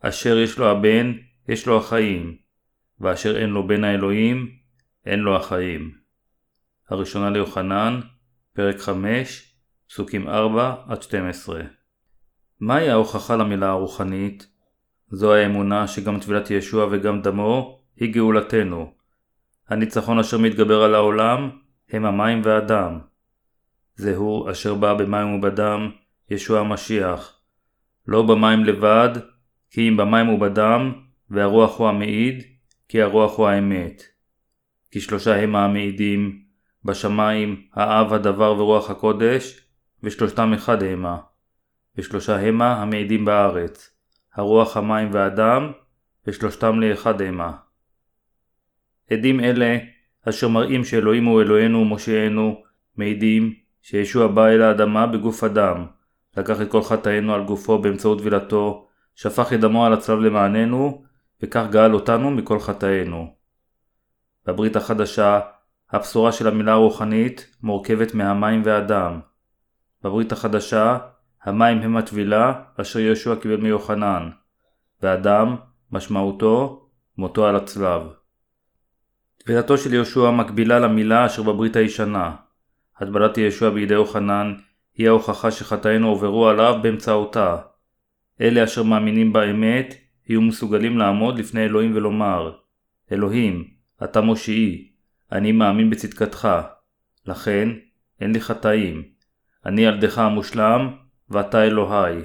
[0.00, 1.12] אשר יש לו הבן,
[1.48, 2.36] יש לו החיים,
[3.00, 4.50] ואשר אין לו בן האלוהים,
[5.06, 5.97] אין לו החיים.
[6.88, 8.00] הראשונה ליוחנן,
[8.52, 9.54] פרק 5,
[9.88, 10.30] פסוקים 4-12
[12.60, 14.46] מהי ההוכחה למילה הרוחנית?
[15.10, 18.92] זו האמונה שגם טבילת ישוע וגם דמו היא גאולתנו.
[19.68, 21.50] הניצחון אשר מתגבר על העולם
[21.90, 22.98] הם המים והדם.
[23.96, 25.90] זהו אשר בא במים ובדם,
[26.30, 27.40] ישוע המשיח.
[28.06, 29.10] לא במים לבד,
[29.70, 30.92] כי אם במים ובדם,
[31.30, 32.42] והרוח הוא המעיד,
[32.88, 34.02] כי הרוח הוא האמת.
[34.90, 36.47] כי שלושה הם המעידים,
[36.88, 39.60] בשמיים, האב, הדבר ורוח הקודש,
[40.02, 41.18] ושלושתם אחד המה.
[41.96, 43.90] ושלושה המה המעידים בארץ,
[44.34, 45.72] הרוח, המים והדם,
[46.26, 47.52] ושלושתם לאחד המה.
[49.10, 49.78] עדים אלה,
[50.28, 52.62] אשר מראים שאלוהים הוא אלוהינו ומושיענו,
[52.96, 55.86] מעידים שישוע בא אל האדמה בגוף אדם,
[56.36, 61.02] לקח את כל חטאינו על גופו באמצעות טבילתו, שפך את דמו על הצלב למעננו,
[61.42, 63.34] וכך גאל אותנו מכל חטאינו.
[64.46, 65.40] בברית החדשה,
[65.90, 69.20] הבשורה של המילה הרוחנית מורכבת מהמים והדם.
[70.02, 70.98] בברית החדשה,
[71.42, 74.30] המים הם הטבילה אשר יהושע קיבל מיוחנן,
[75.02, 75.56] והדם,
[75.92, 78.02] משמעותו, מותו על הצלב.
[79.38, 82.36] טבילתו של יהושע מקבילה למילה אשר בברית הישנה.
[82.96, 84.54] הטבלת יהושע בידי יוחנן
[84.94, 87.56] היא ההוכחה שחטאינו עוברו עליו באמצעותה.
[88.40, 89.94] אלה אשר מאמינים באמת
[90.28, 92.52] יהיו מסוגלים לעמוד לפני אלוהים ולומר
[93.12, 93.64] אלוהים,
[94.04, 94.88] אתה מושיעי,
[95.32, 96.48] אני מאמין בצדקתך,
[97.26, 97.68] לכן
[98.20, 99.02] אין לי חטאים.
[99.66, 100.96] אני ילדך המושלם,
[101.30, 102.22] ואתה אלוהי.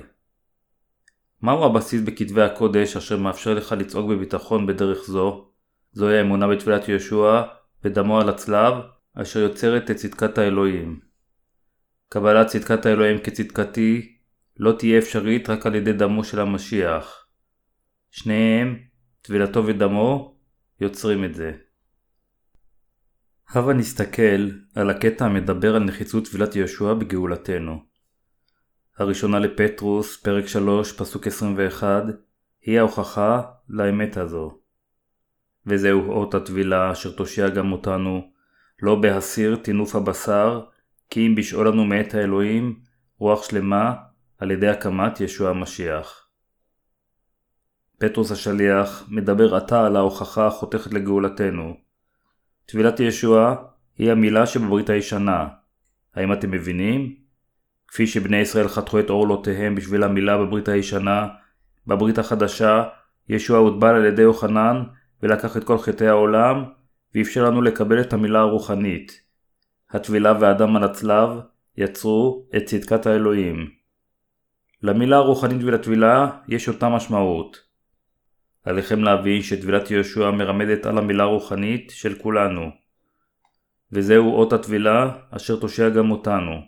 [1.41, 5.49] מהו הבסיס בכתבי הקודש אשר מאפשר לך לצעוק בביטחון בדרך זו?
[5.91, 7.41] זוהי האמונה בתפילת יהושע,
[7.83, 8.73] בדמו על הצלב,
[9.13, 10.99] אשר יוצרת את צדקת האלוהים.
[12.09, 14.17] קבלת צדקת האלוהים כצדקתי
[14.57, 17.27] לא תהיה אפשרית רק על ידי דמו של המשיח.
[18.11, 18.79] שניהם,
[19.21, 20.37] טבילתו ודמו,
[20.81, 21.51] יוצרים את זה.
[23.55, 27.83] הבה נסתכל על הקטע המדבר על נחיצות טבילת יהושע בגאולתנו.
[28.97, 32.03] הראשונה לפטרוס, פרק 3, פסוק 21,
[32.61, 34.57] היא ההוכחה לאמת הזו.
[35.65, 38.31] וזהו אות הטבילה אשר תושיע גם אותנו,
[38.81, 40.61] לא בהסיר טינוף הבשר,
[41.09, 42.79] כי אם בשאול לנו מאת האלוהים,
[43.17, 43.93] רוח שלמה,
[44.37, 46.27] על ידי הקמת ישוע המשיח.
[47.97, 51.82] פטרוס השליח מדבר עתה על ההוכחה החותכת לגאולתנו.
[52.65, 53.55] טבילת ישוע
[53.97, 55.47] היא המילה שבברית הישנה.
[56.15, 57.15] האם אתם מבינים?
[57.87, 61.27] כפי שבני ישראל חתכו את עורלותיהם בשביל המילה בברית הישנה,
[61.87, 62.83] בברית החדשה,
[63.29, 64.83] ישוע הוטבל על ידי יוחנן
[65.23, 66.63] ולקח את כל חטאי העולם,
[67.15, 69.21] ואפשר לנו לקבל את המילה הרוחנית.
[69.91, 71.29] הטבילה והדם על הצלב
[71.77, 73.69] יצרו את צדקת האלוהים.
[74.81, 77.72] למילה הרוחנית ולטבילה יש אותה משמעות.
[78.63, 82.71] עליכם להבין שטבילת יהושע מרמדת על המילה הרוחנית של כולנו.
[83.91, 86.61] וזהו אות הטבילה אשר תושיע גם אותנו.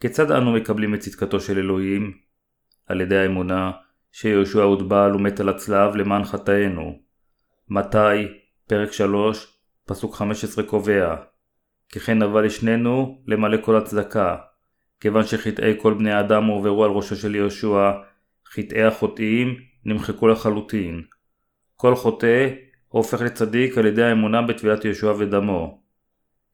[0.00, 2.12] כיצד אנו מקבלים את צדקתו של אלוהים?
[2.86, 3.70] על ידי האמונה
[4.12, 6.98] שיהושע הוטבל ומת על הצלב למען חטאינו.
[7.68, 8.28] מתי,
[8.66, 11.16] פרק 3, פסוק 15 קובע
[11.94, 14.36] ככן נבע לשנינו למלא כל הצדקה,
[15.00, 17.92] כיוון שחטאי כל בני האדם הועברו על ראשו של יהושע,
[18.48, 21.02] חטאי החוטאים נמחקו לחלוטין.
[21.76, 22.48] כל חוטא
[22.88, 25.82] הופך לצדיק על ידי האמונה בתבילת יהושע ודמו.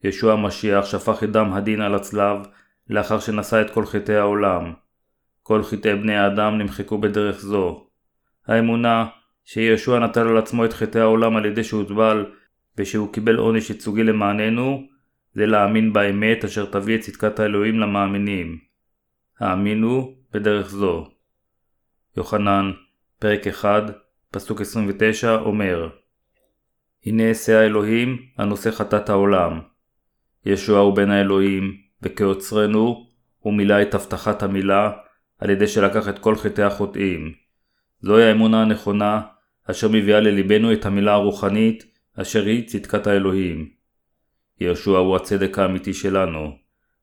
[0.03, 2.37] ישוע המשיח שפך את דם הדין על הצלב
[2.89, 4.73] לאחר שנשא את כל חטאי העולם.
[5.43, 7.87] כל חטאי בני האדם נמחקו בדרך זו.
[8.47, 9.05] האמונה
[9.45, 12.25] שישוע נטל על עצמו את חטאי העולם על ידי שהוטבל
[12.77, 14.87] ושהוא קיבל עונש ייצוגי למעננו,
[15.33, 18.57] זה להאמין באמת אשר תביא את צדקת האלוהים למאמינים.
[19.39, 21.07] האמינו בדרך זו.
[22.17, 22.71] יוחנן,
[23.21, 23.83] פרק 1,
[24.31, 25.89] פסוק 29, אומר
[27.05, 29.59] הנה אעשה האלוהים הנושא חטאת העולם.
[30.45, 33.07] ישוע הוא בן האלוהים, וכיוצרנו
[33.39, 34.91] הוא מילא את הבטחת המילה
[35.39, 37.33] על ידי שלקח את כל חטאי החוטאים.
[38.01, 39.21] זוהי האמונה הנכונה
[39.71, 41.85] אשר מביאה לליבנו את המילה הרוחנית
[42.21, 43.69] אשר היא צדקת האלוהים.
[44.59, 46.51] ישוע הוא הצדק האמיתי שלנו.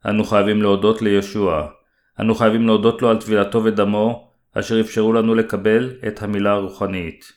[0.06, 1.68] אנו חייבים להודות לישוע.
[2.20, 7.32] אנו חייבים להודות לו על טבילתו ודמו אשר אפשרו לנו לקבל את המילה הרוחנית.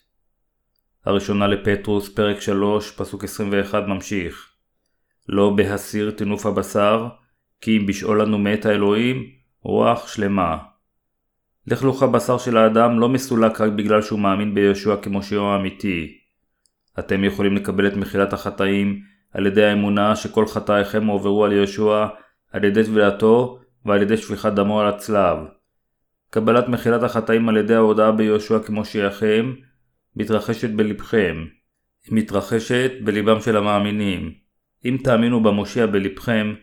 [1.06, 4.52] הראשונה לפטרוס, פרק 3, פסוק 21 ממשיך
[5.30, 7.08] לא בהסיר טינוף הבשר,
[7.62, 9.26] כי אם בשאול לנו מאת האלוהים,
[9.64, 10.58] רוח שלמה.
[11.68, 16.18] לכלוך הבשר של האדם לא מסולק רק בגלל שהוא מאמין בישוע כמושיעו האמיתי.
[17.00, 19.02] אתם יכולים לקבל את מחילת החטאים
[19.34, 22.10] על ידי האמונה שכל חטאיכם הועברו על ישוע
[22.52, 25.38] על ידי טבילתו ועל ידי שפיכת דמו על הצלב.
[26.34, 29.54] קבלת מחילת החטאים על ידי ההודעה ביהושע כמושיעכם,
[30.16, 31.46] מתרחשת בלבכם.
[32.06, 34.34] היא מתרחשת בליבם של המאמינים.
[34.86, 36.54] אם תאמינו במושיע בלבכם,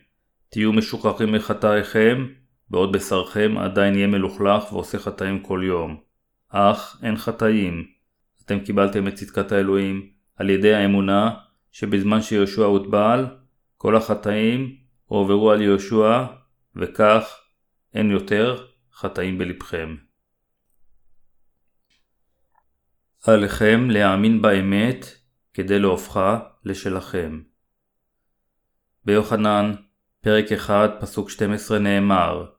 [0.49, 2.27] תהיו משוחררים מחטאיכם,
[2.71, 5.97] בעוד בשרכם עדיין יהיה מלוכלך ועושה חטאים כל יום.
[6.49, 7.85] אך אין חטאים.
[8.45, 11.31] אתם קיבלתם את צדקת האלוהים על ידי האמונה
[11.73, 13.27] שבזמן שיהושע הוטבל,
[13.77, 16.25] כל החטאים הועברו על יהושע,
[16.77, 17.41] וכך
[17.95, 18.57] אין יותר
[19.01, 19.97] חטאים בלבכם.
[23.27, 25.07] עליכם להאמין באמת
[25.55, 27.43] כדי להופכה לשלכם.
[29.05, 29.75] ביוחנן,
[30.21, 32.51] פרק 1, פסוק 12 נאמר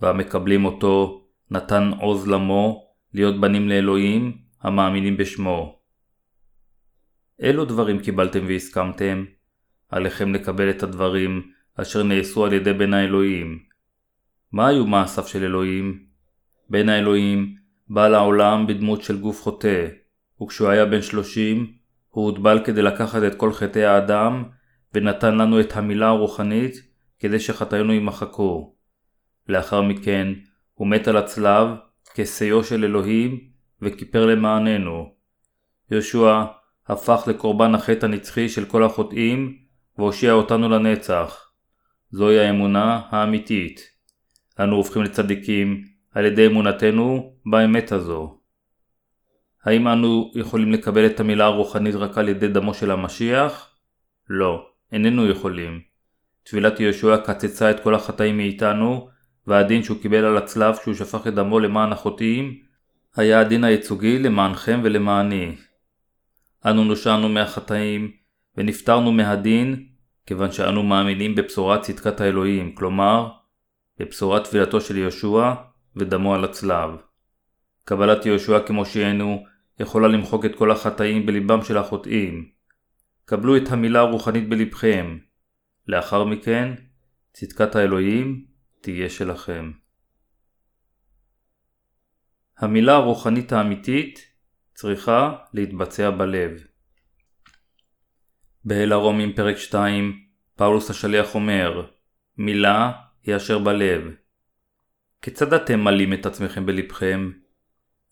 [0.00, 5.80] והמקבלים אותו נתן עוז למו להיות בנים לאלוהים המאמינים בשמו.
[7.38, 9.24] אילו דברים קיבלתם והסכמתם?
[9.88, 13.67] עליכם לקבל את הדברים אשר נעשו על ידי בן האלוהים.
[14.52, 16.04] מה היו מעשיו של אלוהים?
[16.70, 17.54] בן האלוהים
[17.88, 19.86] בא לעולם בדמות של גוף חוטא,
[20.42, 21.72] וכשהוא היה בן שלושים,
[22.08, 24.44] הוא הוטבל כדי לקחת את כל חטאי האדם,
[24.94, 26.74] ונתן לנו את המילה הרוחנית
[27.18, 28.74] כדי שחטאינו יימחקו.
[29.48, 30.28] לאחר מכן,
[30.74, 31.68] הוא מת על הצלב
[32.14, 33.40] כשיאו של אלוהים,
[33.82, 35.12] וכיפר למעננו.
[35.90, 36.44] יהושע
[36.86, 39.58] הפך לקורבן החטא הנצחי של כל החוטאים,
[39.98, 41.50] והושיע אותנו לנצח.
[42.10, 43.97] זוהי האמונה האמיתית.
[44.60, 48.38] אנו הופכים לצדיקים על ידי אמונתנו באמת הזו.
[49.64, 53.74] האם אנו יכולים לקבל את המילה הרוחנית רק על ידי דמו של המשיח?
[54.28, 55.80] לא, איננו יכולים.
[56.42, 59.08] תפילת יהושע קצצה את כל החטאים מאיתנו,
[59.46, 62.58] והדין שהוא קיבל על הצלב כשהוא שפך את דמו למען החוטאים,
[63.16, 65.54] היה הדין הייצוגי למענכם ולמעני.
[66.66, 68.10] אנו נושענו מהחטאים,
[68.56, 69.86] ונפטרנו מהדין,
[70.26, 73.28] כיוון שאנו מאמינים בבשורת צדקת האלוהים, כלומר,
[73.98, 75.54] בבשורת טבילתו של יהושע
[75.96, 76.90] ודמו על הצלב.
[77.84, 79.44] קבלת יהושע כמושיענו
[79.80, 82.50] יכולה למחוק את כל החטאים בליבם של החוטאים.
[83.24, 85.18] קבלו את המילה הרוחנית בלבכם.
[85.86, 86.74] לאחר מכן,
[87.32, 88.44] צדקת האלוהים
[88.80, 89.72] תהיה שלכם.
[92.58, 94.20] המילה הרוחנית האמיתית
[94.74, 96.50] צריכה להתבצע בלב.
[98.64, 100.20] באל הרומים פרק 2,
[100.56, 101.86] פאולוס השליח אומר,
[102.38, 104.02] מילה היא אשר בלב.
[105.22, 107.30] כיצד אתם מלאים את עצמכם בלבכם?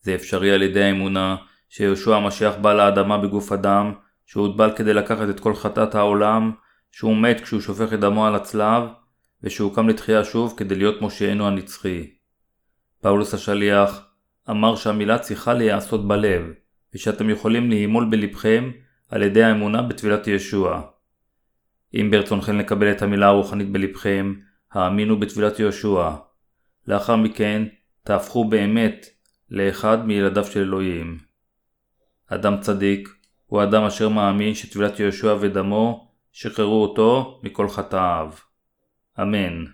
[0.01, 1.37] זה אפשרי על ידי האמונה
[1.69, 3.93] שיהושע המשיח בא לאדמה בגוף אדם,
[4.27, 6.53] שהוטבל כדי לקחת את כל חטאת העולם,
[6.91, 8.83] שהוא מת כשהוא שופך את דמו על הצלב,
[9.43, 12.11] ושהוא קם לתחייה שוב כדי להיות מושיענו הנצחי.
[13.01, 14.07] פאולוס השליח
[14.51, 16.43] אמר שהמילה צריכה להיעשות בלב,
[16.95, 18.71] ושאתם יכולים להימול בלבכם
[19.11, 20.83] על ידי האמונה בטבילת ישוע.
[21.95, 24.35] אם ברצונכם לקבל את המילה הרוחנית בלבכם,
[24.73, 26.11] האמינו בטבילת יהושע.
[26.89, 27.63] לאחר מכן,
[28.03, 29.07] תהפכו באמת
[29.51, 31.19] לאחד מילדיו של אלוהים.
[32.27, 33.09] אדם צדיק
[33.47, 38.33] הוא אדם אשר מאמין שטבילת יהושע ודמו שחררו אותו מכל חטאיו.
[39.21, 39.65] אמן.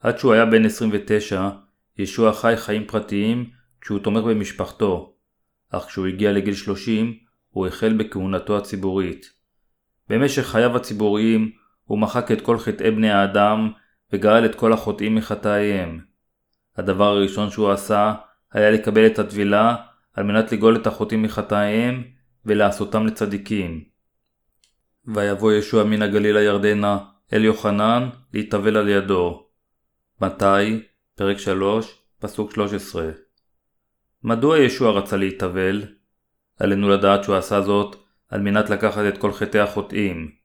[0.00, 1.50] עד שהוא היה בן 29,
[1.98, 5.14] ישוע חי חיים פרטיים כשהוא תומך במשפחתו,
[5.70, 7.14] אך כשהוא הגיע לגיל 30,
[7.50, 9.30] הוא החל בכהונתו הציבורית.
[10.08, 11.52] במשך חייו הציבוריים
[11.84, 13.72] הוא מחק את כל חטאי בני האדם
[14.12, 16.00] וגאל את כל החוטאים מחטאיהם.
[16.76, 18.14] הדבר הראשון שהוא עשה
[18.52, 19.76] היה לקבל את הטבילה
[20.14, 22.02] על מנת לגאול את החוטאים מחטאיהם
[22.46, 23.84] ולעשותם לצדיקים.
[25.06, 26.98] ויבוא ישוע מן הגליל הירדנה
[27.32, 29.46] אל יוחנן להתאבל על ידו.
[30.20, 30.82] מתי,
[31.14, 33.10] פרק 3, פסוק 13.
[34.24, 35.82] מדוע ישוע רצה להתאבל?
[36.58, 37.96] עלינו לדעת שהוא עשה זאת
[38.28, 40.41] על מנת לקחת את כל חטאי החוטאים.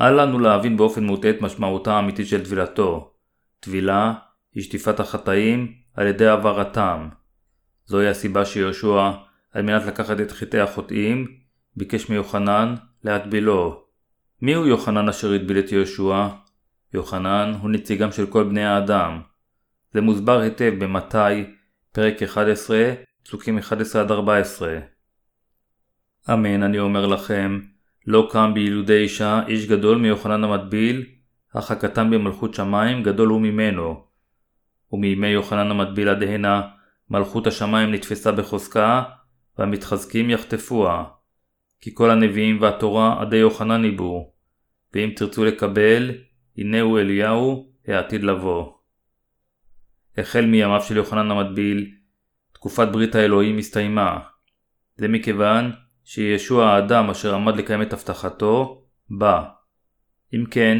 [0.00, 3.12] אל לנו להבין באופן מוטה את משמעותה האמיתית של טבילתו.
[3.60, 4.14] טבילה
[4.54, 7.08] היא שטיפת החטאים על ידי העברתם.
[7.86, 9.10] זוהי הסיבה שיהושע,
[9.52, 11.26] על מנת לקחת את חטאי החוטאים,
[11.76, 12.74] ביקש מיוחנן
[13.04, 13.82] להטבילו.
[14.42, 16.28] מיהו יוחנן אשר הטביל את יהושע?
[16.94, 19.20] יוחנן הוא נציגם של כל בני האדם.
[19.92, 21.44] זה מוסבר היטב במתי,
[21.92, 22.92] פרק 11,
[23.22, 23.62] פסוקים 11-14.
[26.32, 27.60] אמן אני אומר לכם,
[28.06, 31.06] לא קם בילודי אישה איש גדול מיוחנן המטביל,
[31.54, 34.04] אך הקטן במלכות שמיים גדול הוא ממנו.
[34.92, 36.62] ומימי יוחנן המטביל עד הנה,
[37.10, 39.02] מלכות השמיים נתפסה בחוזקה,
[39.58, 41.04] והמתחזקים יחטפוה.
[41.80, 44.32] כי כל הנביאים והתורה עדי יוחנן ניבאו,
[44.94, 46.10] ואם תרצו לקבל,
[46.58, 48.72] הנה הוא אליהו העתיד לבוא.
[50.18, 51.90] החל מימיו של יוחנן המטביל,
[52.52, 54.18] תקופת ברית האלוהים הסתיימה.
[54.96, 55.72] זה מכיוון
[56.08, 59.44] שישוע האדם אשר עמד לקיים את הבטחתו, בא.
[60.34, 60.78] אם כן,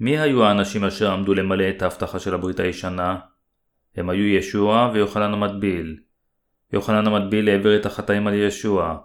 [0.00, 3.18] מי היו האנשים אשר עמדו למלא את ההבטחה של הברית הישנה?
[3.96, 5.96] הם היו ישוע ויוחנן המטביל.
[6.72, 8.98] יוחנן המטביל העביר את החטאים על ישוע.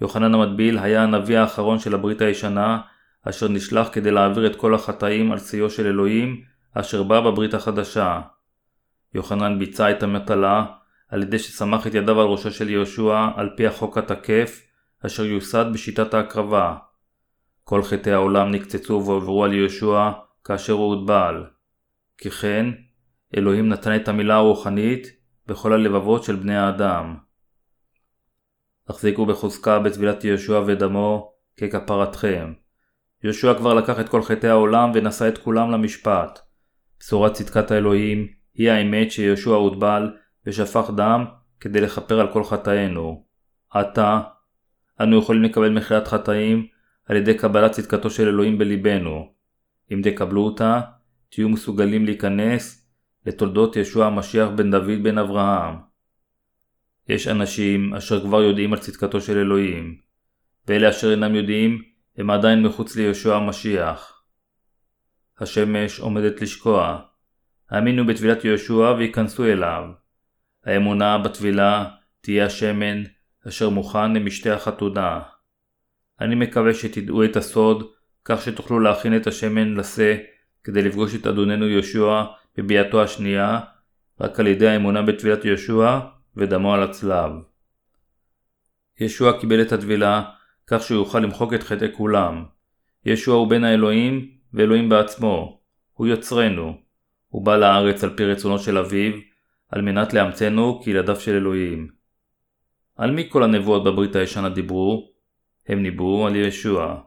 [0.00, 2.80] יוחנן המטביל היה הנביא האחרון של הברית הישנה,
[3.22, 6.42] אשר נשלח כדי להעביר את כל החטאים על שיאו של אלוהים,
[6.74, 8.20] אשר בא בברית החדשה.
[9.14, 10.64] יוחנן ביצע את המטלה
[11.08, 14.67] על ידי שסמך את ידיו על ראשו של יהושע על פי החוק התקף,
[15.06, 16.76] אשר יוסד בשיטת ההקרבה.
[17.64, 20.10] כל חטאי העולם נקצצו והועברו על יהושע
[20.44, 21.44] כאשר הוא הוטבל.
[22.24, 22.66] ככן,
[23.36, 25.06] אלוהים נתן את המילה הרוחנית
[25.46, 27.16] בכל הלבבות של בני האדם.
[28.88, 32.52] החזיקו בחוזקה בטבילת יהושע ודמו ככפרתכם.
[33.24, 36.38] יהושע כבר לקח את כל חטאי העולם ונשא את כולם למשפט.
[37.00, 41.24] בשורת צדקת האלוהים היא האמת שיהושע הוטבל ושפך דם
[41.60, 43.24] כדי לכפר על כל חטאינו.
[43.70, 44.20] עתה,
[45.00, 46.66] אנו יכולים לקבל מחיית חטאים
[47.06, 49.32] על ידי קבלת צדקתו של אלוהים בליבנו.
[49.92, 50.80] אם תקבלו אותה,
[51.28, 52.88] תהיו מסוגלים להיכנס
[53.26, 55.74] לתולדות ישוע המשיח בן דוד בן אברהם.
[57.08, 59.98] יש אנשים אשר כבר יודעים על צדקתו של אלוהים,
[60.66, 61.82] ואלה אשר אינם יודעים
[62.16, 64.22] הם עדיין מחוץ לישוע המשיח.
[65.38, 67.00] השמש עומדת לשקוע.
[67.70, 69.84] האמינו בטבילת יהושע וייכנסו אליו.
[70.64, 71.84] האמונה בטבילה
[72.20, 73.02] תהיה השמן
[73.48, 75.20] אשר מוכן למשתה החתונה.
[76.20, 77.90] אני מקווה שתדעו את הסוד,
[78.24, 80.16] כך שתוכלו להכין את השמן לשה
[80.64, 82.24] כדי לפגוש את אדוננו יהושע
[82.56, 83.60] בביאתו השנייה,
[84.20, 85.98] רק על ידי האמונה בטבילת יהושע
[86.36, 87.30] ודמו על הצלב.
[89.00, 90.22] ישוע קיבל את הטבילה
[90.66, 92.44] כך שהוא יוכל למחוק את חטאי כולם.
[93.06, 95.60] ישוע הוא בן האלוהים ואלוהים בעצמו.
[95.92, 96.80] הוא יוצרנו.
[97.28, 99.12] הוא בא לארץ על פי רצונו של אביו,
[99.68, 101.97] על מנת לאמצנו כילדיו של אלוהים.
[102.98, 105.10] על מי כל הנבואות בברית הישנה דיברו?
[105.68, 107.00] הם ניבאו על ישוע.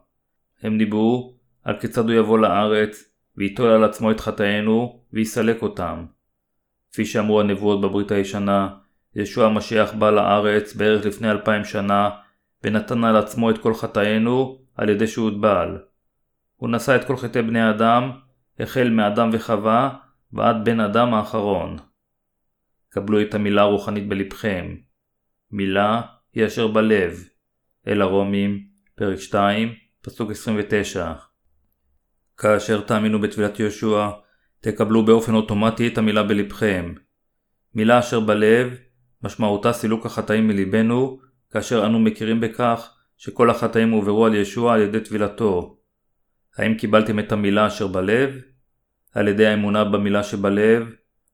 [0.62, 1.34] הם ניבאו
[1.64, 3.04] על כיצד הוא יבוא לארץ,
[3.38, 6.06] ויטול על עצמו את חטאינו, ויסלק אותם.
[6.92, 8.70] כפי שאמרו הנבואות בברית הישנה,
[9.16, 12.10] ישוע המשיח בא לארץ בערך לפני אלפיים שנה,
[12.64, 15.78] ונתן על עצמו את כל חטאינו על ידי שהוטבל.
[16.56, 18.12] הוא נשא את כל חטאי בני אדם,
[18.60, 19.89] החל מאדם וחווה,
[20.34, 21.78] ועד בן אדם האחרון.
[22.89, 24.76] קבלו את המילה הרוחנית בלבכם.
[25.52, 26.02] מילה
[26.34, 27.24] היא אשר בלב.
[27.88, 28.60] אל הרומים,
[28.95, 31.14] פרק 2, פסוק 29.
[32.38, 34.10] כאשר תאמינו בטבילת יהושע,
[34.60, 36.93] תקבלו באופן אוטומטי את המילה בלבכם.
[37.76, 38.74] מילה אשר בלב,
[39.24, 41.20] משמעותה סילוק החטאים מלבנו,
[41.52, 45.78] כאשר אנו מכירים בכך שכל החטאים הועברו על ישוע על ידי טבילתו.
[46.58, 48.41] האם קיבלתם את המילה אשר בלב?
[49.14, 50.88] על ידי האמונה במילה שבלב,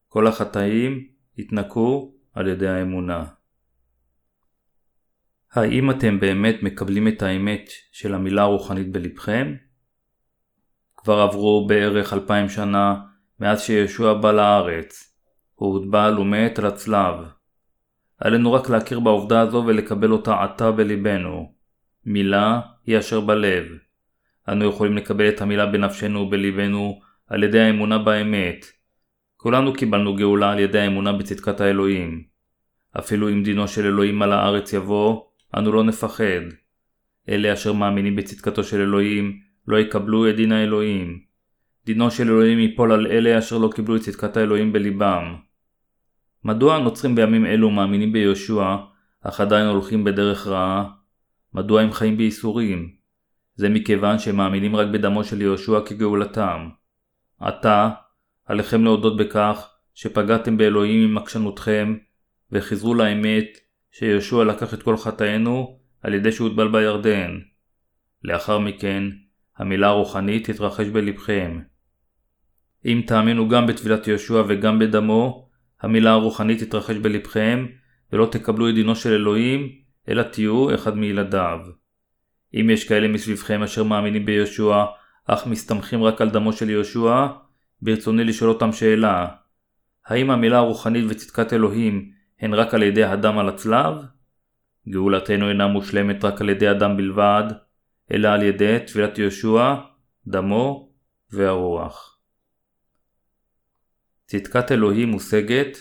[0.08, 1.08] כל החטאים
[1.38, 3.26] התנקו על ידי האמונה.
[5.54, 9.54] האם אתם באמת מקבלים את האמת של המילה הרוחנית בלבכם?
[10.98, 12.96] כבר עברו בערך אלפיים שנה
[13.40, 15.14] מאז שישוע בא לארץ.
[15.56, 17.16] הוא הוטבל ומת על הצלב.
[18.18, 21.54] עלינו רק להכיר בעובדה הזו ולקבל אותה עתה בלבנו.
[22.06, 23.66] מילה היא אשר בלב.
[24.50, 28.66] אנו יכולים לקבל את המילה בנפשנו ובלבנו על ידי האמונה באמת.
[29.38, 32.24] כולנו קיבלנו גאולה על ידי האמונה בצדקת האלוהים.
[33.00, 36.42] אפילו אם דינו של אלוהים על הארץ יבוא, אנו לא נפחד.
[37.30, 41.20] אלה אשר מאמינים בצדקתו של אלוהים, לא יקבלו את דין האלוהים.
[41.86, 45.36] דינו של אלוהים ייפול על אלה אשר לא קיבלו את צדקת האלוהים בליבם.
[46.44, 48.76] מדוע הנוצרים בימים אלו מאמינים ביהושע,
[49.22, 50.90] אך עדיין הולכים בדרך רעה?
[51.54, 52.92] מדוע הם חיים בייסורים?
[53.56, 56.70] זה מכיוון שהם מאמינים רק בדמו של יהושע כגאולתם.
[57.40, 57.90] עתה,
[58.46, 61.98] עליכם להודות בכך שפגעתם באלוהים עם עקשנותכם,
[62.52, 63.58] וחזרו לאמת
[63.92, 67.40] שיהושע לקח את כל חטאינו על ידי שהוטבל בירדן.
[68.24, 69.04] לאחר מכן,
[69.58, 71.60] המילה הרוחנית תתרחש בלבכם.
[72.86, 75.50] אם תאמינו גם בטבילת יהושע וגם בדמו,
[75.82, 77.66] המילה הרוחנית תתרחש בלבכם,
[78.14, 79.70] ולא תקבלו את דינו של אלוהים,
[80.10, 81.60] אלא תהיו אחד מילדיו.
[82.54, 84.86] אם יש כאלה מסביבכם אשר מאמינים ביהושע,
[85.26, 87.28] אך מסתמכים רק על דמו של יהושע,
[87.82, 89.28] ברצוני לשאול אותם שאלה.
[90.06, 93.94] האם המילה הרוחנית וצדקת אלוהים הן רק על ידי הדם על הצלב?
[94.90, 97.44] גאולתנו אינה מושלמת רק על ידי הדם בלבד,
[98.12, 99.76] אלא על ידי תפילת יהושע,
[100.28, 100.90] דמו
[101.32, 102.20] והרוח.
[104.26, 105.78] צדקת אלוהים מושגת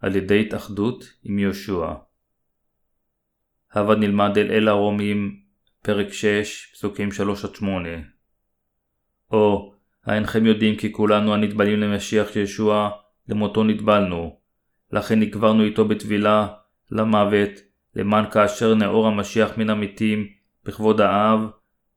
[0.00, 1.92] על ידי התאחדות עם יהושע.
[3.72, 5.40] הבה נלמד אל אל הרומים,
[5.82, 7.08] פרק 6, פסוקים
[7.60, 7.64] 3-8.
[9.30, 12.90] או, האינכם יודעים כי כולנו הנטבלים למשיח ישוע,
[13.28, 14.40] למותו נטבלנו,
[14.92, 16.46] לכן נקברנו איתו בטבילה
[16.90, 17.50] למוות,
[17.96, 20.26] למען כאשר נאור המשיח מן המתים
[20.64, 21.40] בכבוד האב,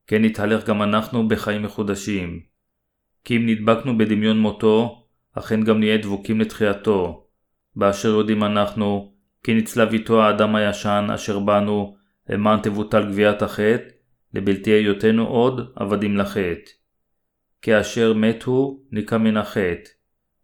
[0.07, 2.39] כן נתהלך גם אנחנו בחיים מחודשים.
[3.23, 7.27] כי אם נדבקנו בדמיון מותו, אכן גם נהיה דבוקים לתחייתו.
[7.75, 9.13] באשר יודעים אנחנו,
[9.43, 11.95] כי נצלב איתו האדם הישן אשר בנו,
[12.29, 13.83] למען תבוטל גביית החטא,
[14.33, 16.71] לבלתי היותנו עוד עבדים לחטא.
[17.61, 19.89] כאשר מתו, נקם מן החטא,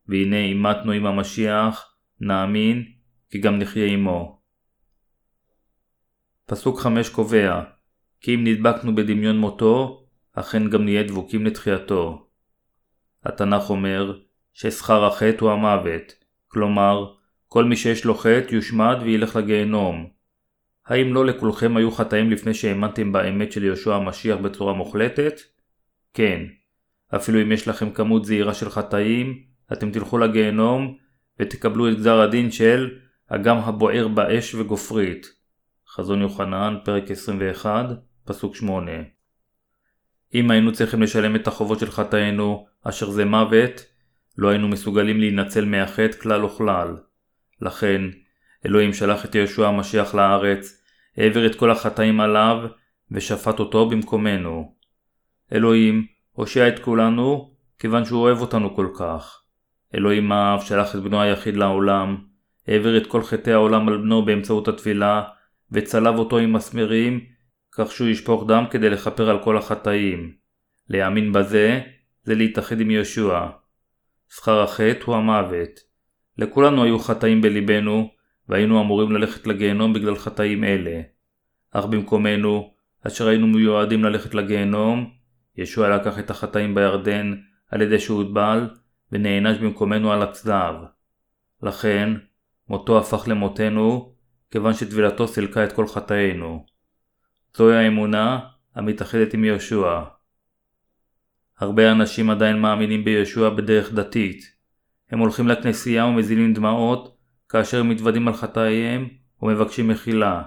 [0.08, 2.86] והנה אימתנו עם המשיח, נאמין,
[3.30, 4.40] כי גם נחיה עמו.
[6.46, 7.64] פסוק 5 קובע,
[8.22, 12.28] כי אם נדבקנו בדמיון מותו, אכן גם נהיה דבוקים לתחייתו.
[13.24, 14.20] התנ"ך אומר
[14.54, 16.14] ששכר החטא הוא המוות,
[16.48, 17.14] כלומר,
[17.48, 20.10] כל מי שיש לו חטא יושמד וילך לגיהנום.
[20.86, 25.42] האם לא לכולכם היו חטאים לפני שהאמנתם באמת של יהושע המשיח בצורה מוחלטת?
[26.14, 26.46] כן.
[27.16, 29.44] אפילו אם יש לכם כמות זהירה של חטאים,
[29.74, 30.98] אתם תלכו לגיהנום
[31.40, 32.90] ותקבלו את גזר הדין של
[33.28, 35.28] אגם הבוער באש וגופרית.
[35.90, 37.86] חזון יוחנן, פרק 21,
[38.26, 38.92] פסוק 8.
[40.34, 43.86] אם היינו צריכים לשלם את החובות של חטאינו, אשר זה מוות,
[44.38, 46.98] לא היינו מסוגלים להינצל מהחטא כלל וכלל.
[47.62, 48.02] לכן,
[48.66, 50.82] אלוהים שלח את יהושע המשיח לארץ,
[51.18, 52.58] העביר את כל החטאים עליו,
[53.12, 54.76] ושפט אותו במקומנו.
[55.54, 59.45] אלוהים הושע את כולנו, כיוון שהוא אוהב אותנו כל כך.
[59.96, 62.18] אלוהים האב שלח את בנו היחיד לעולם,
[62.68, 65.24] העביר את כל חטאי העולם על בנו באמצעות התפילה,
[65.72, 67.20] וצלב אותו עם מסמרים,
[67.72, 70.32] כך שהוא ישפוך דם כדי לכפר על כל החטאים.
[70.90, 71.82] להאמין בזה,
[72.24, 73.50] זה להתאחד עם ישוע.
[74.30, 75.80] שכר החטא הוא המוות.
[76.38, 78.10] לכולנו היו חטאים בליבנו,
[78.50, 81.02] והיינו אמורים ללכת לגיהנום בגלל חטאים אלה.
[81.72, 82.74] אך במקומנו,
[83.08, 85.10] אשר היינו מיועדים ללכת לגיהנום,
[85.58, 87.34] ישוע לקח את החטאים בירדן
[87.72, 88.70] על ידי שהוטבל,
[89.12, 90.76] ונענש במקומנו על הצלב.
[91.64, 92.14] לכן,
[92.70, 94.14] מותו הפך למותנו,
[94.52, 96.66] כיוון שטבילתו סילקה את כל חטאינו.
[97.58, 98.40] זוהי האמונה
[98.76, 100.04] המתאחדת עם יהושע.
[101.60, 104.56] הרבה אנשים עדיין מאמינים בישוע בדרך דתית.
[105.12, 107.18] הם הולכים לכנסייה ומזילים דמעות
[107.50, 109.08] כאשר הם מתוודים על חטאיהם
[109.42, 110.42] ומבקשים מחילה.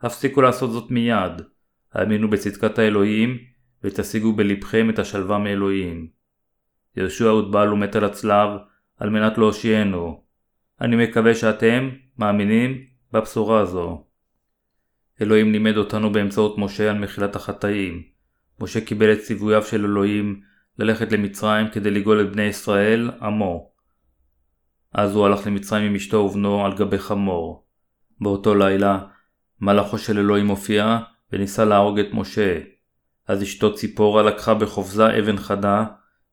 [0.00, 1.42] הפסיקו לעשות זאת מיד.
[1.92, 3.38] האמינו בצדקת האלוהים
[3.84, 6.17] ותשיגו בלבכם את השלווה מאלוהים.
[6.98, 8.48] יהושע הוטבל ומת על הצלב
[8.98, 10.22] על מנת להושיענו.
[10.80, 14.04] אני מקווה שאתם מאמינים בבשורה הזו.
[15.22, 18.02] אלוהים לימד אותנו באמצעות משה על מחילת החטאים.
[18.60, 20.40] משה קיבל את ציווייו של אלוהים
[20.78, 23.70] ללכת למצרים כדי לגאול את בני ישראל, עמו.
[24.92, 27.66] אז הוא הלך למצרים עם אשתו ובנו על גבי חמור.
[28.20, 28.98] באותו לילה,
[29.60, 30.98] מלאכו של אלוהים הופיע
[31.32, 32.58] וניסה להרוג את משה.
[33.28, 35.84] אז אשתו ציפורה לקחה בחופזה אבן חדה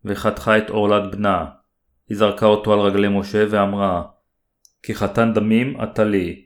[0.06, 1.46] וחתכה את עורלת בנה.
[2.10, 4.04] היא זרקה אותו על רגלי משה ואמרה
[4.84, 6.46] כי חתן דמים אתה לי.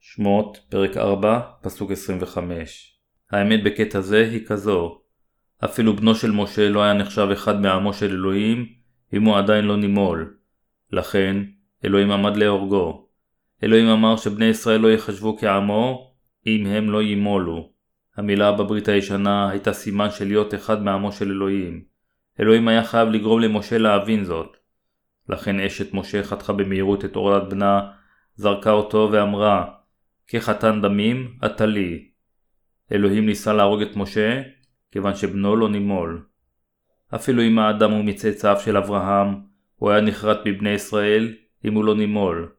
[0.00, 2.98] שמות, פרק 4, פסוק 25.
[3.30, 5.00] האמת בקטע זה היא כזו
[5.64, 8.66] אפילו בנו של משה לא היה נחשב אחד מעמו של אלוהים
[9.12, 10.36] אם הוא עדיין לא נימול.
[10.92, 11.36] לכן,
[11.84, 13.08] אלוהים עמד להורגו.
[13.62, 16.14] אלוהים אמר שבני ישראל לא יחשבו כעמו
[16.46, 17.72] אם הם לא ימולו.
[18.16, 21.95] המילה בברית הישנה הייתה סימן של להיות אחד מעמו של אלוהים.
[22.40, 24.56] אלוהים היה חייב לגרום למשה להבין זאת.
[25.28, 27.90] לכן אשת משה חתכה במהירות את עורלת בנה,
[28.34, 29.64] זרקה אותו ואמרה,
[30.28, 32.08] כחתן דמים אתה לי.
[32.92, 34.42] אלוהים ניסה להרוג את משה,
[34.92, 36.26] כיוון שבנו לא נימול.
[37.14, 39.34] אפילו אם האדם הוא מצאצאיו של אברהם,
[39.76, 41.34] הוא היה נחרט בבני ישראל
[41.64, 42.52] אם הוא לא נימול.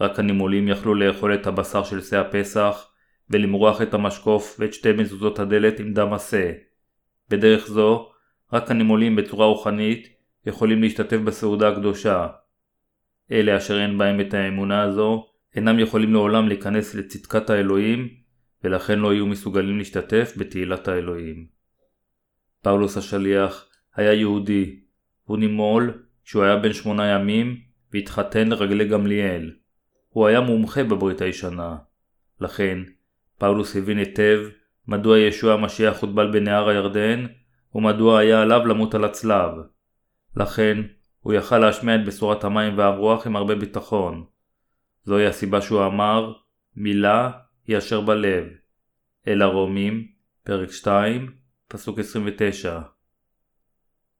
[0.00, 2.88] רק הנימולים יכלו לאכול את הבשר של שא הפסח,
[3.30, 6.52] ולמרוח את המשקוף ואת שתי מזוזות הדלת עם דם השה.
[7.28, 8.11] בדרך זו,
[8.52, 10.08] רק הנימולים בצורה רוחנית
[10.46, 12.26] יכולים להשתתף בסעודה הקדושה.
[13.32, 18.08] אלה אשר אין בהם את האמונה הזו, אינם יכולים לעולם להיכנס לצדקת האלוהים,
[18.64, 21.46] ולכן לא יהיו מסוגלים להשתתף בתהילת האלוהים.
[22.62, 24.80] פאולוס השליח היה יהודי,
[25.24, 27.60] הוא נימול כשהוא היה בן שמונה ימים
[27.92, 29.52] והתחתן לרגלי גמליאל.
[30.08, 31.76] הוא היה מומחה בברית הישנה.
[32.40, 32.78] לכן,
[33.38, 34.40] פאולוס הבין היטב
[34.88, 37.26] מדוע ישוע המשיח הוטבל בנהר הירדן
[37.74, 39.50] ומדוע היה עליו למות על הצלב.
[40.36, 40.78] לכן,
[41.20, 44.24] הוא יכל להשמיע את בשורת המים והרוח עם הרבה ביטחון.
[45.04, 46.32] זוהי הסיבה שהוא אמר,
[46.76, 47.30] מילה
[47.66, 48.44] היא אשר בלב.
[49.28, 50.06] אל הרומים,
[50.44, 51.30] פרק 2,
[51.68, 52.80] פסוק 29.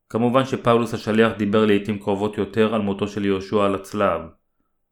[0.08, 4.20] כמובן שפאולוס השליח דיבר לעיתים קרובות יותר על מותו של יהושע על הצלב.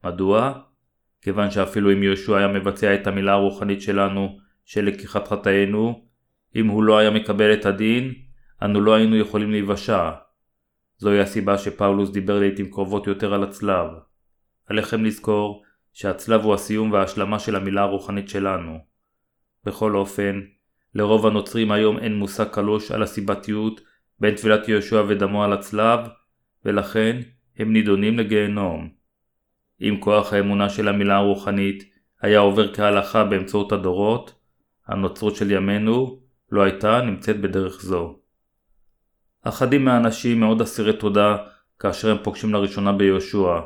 [0.03, 0.53] מדוע?
[1.21, 6.05] כיוון שאפילו אם יהושע היה מבצע את המילה הרוחנית שלנו של לקיחת חטאינו,
[6.55, 8.13] אם הוא לא היה מקבל את הדין,
[8.63, 10.11] אנו לא היינו יכולים להיוושע.
[10.97, 13.87] זוהי הסיבה שפאולוס דיבר לעיתים קרובות יותר על הצלב.
[14.67, 18.77] עליכם לזכור שהצלב הוא הסיום וההשלמה של המילה הרוחנית שלנו.
[19.65, 20.41] בכל אופן,
[20.95, 23.81] לרוב הנוצרים היום אין מושג קלוש על הסיבתיות
[24.19, 25.99] בין טבילת יהושע ודמו על הצלב,
[26.65, 27.19] ולכן
[27.57, 28.89] הם נידונים לגיהנום.
[29.81, 31.83] אם כוח האמונה של המילה הרוחנית
[32.21, 34.33] היה עובר כהלכה באמצעות הדורות,
[34.87, 36.19] הנוצרות של ימינו
[36.51, 38.20] לא הייתה נמצאת בדרך זו.
[39.43, 41.37] אחדים מהאנשים מאוד אסירי תודה
[41.79, 43.59] כאשר הם פוגשים לראשונה ביהושע,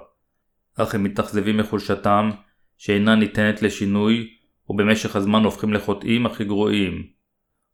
[0.76, 2.30] אך הם מתאכזבים מחולשתם
[2.78, 4.34] שאינה ניתנת לשינוי
[4.70, 7.08] ובמשך הזמן הופכים לחוטאים הכי גרועים.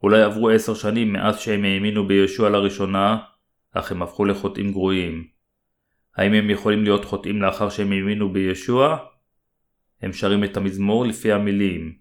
[0.03, 3.17] אולי עברו עשר שנים מאז שהם האמינו ביהושע לראשונה,
[3.71, 5.27] אך הם הפכו לחוטאים גרועים.
[6.17, 8.97] האם הם יכולים להיות חוטאים לאחר שהם האמינו בישוע?
[10.01, 11.93] הם שרים את המזמור לפי המילים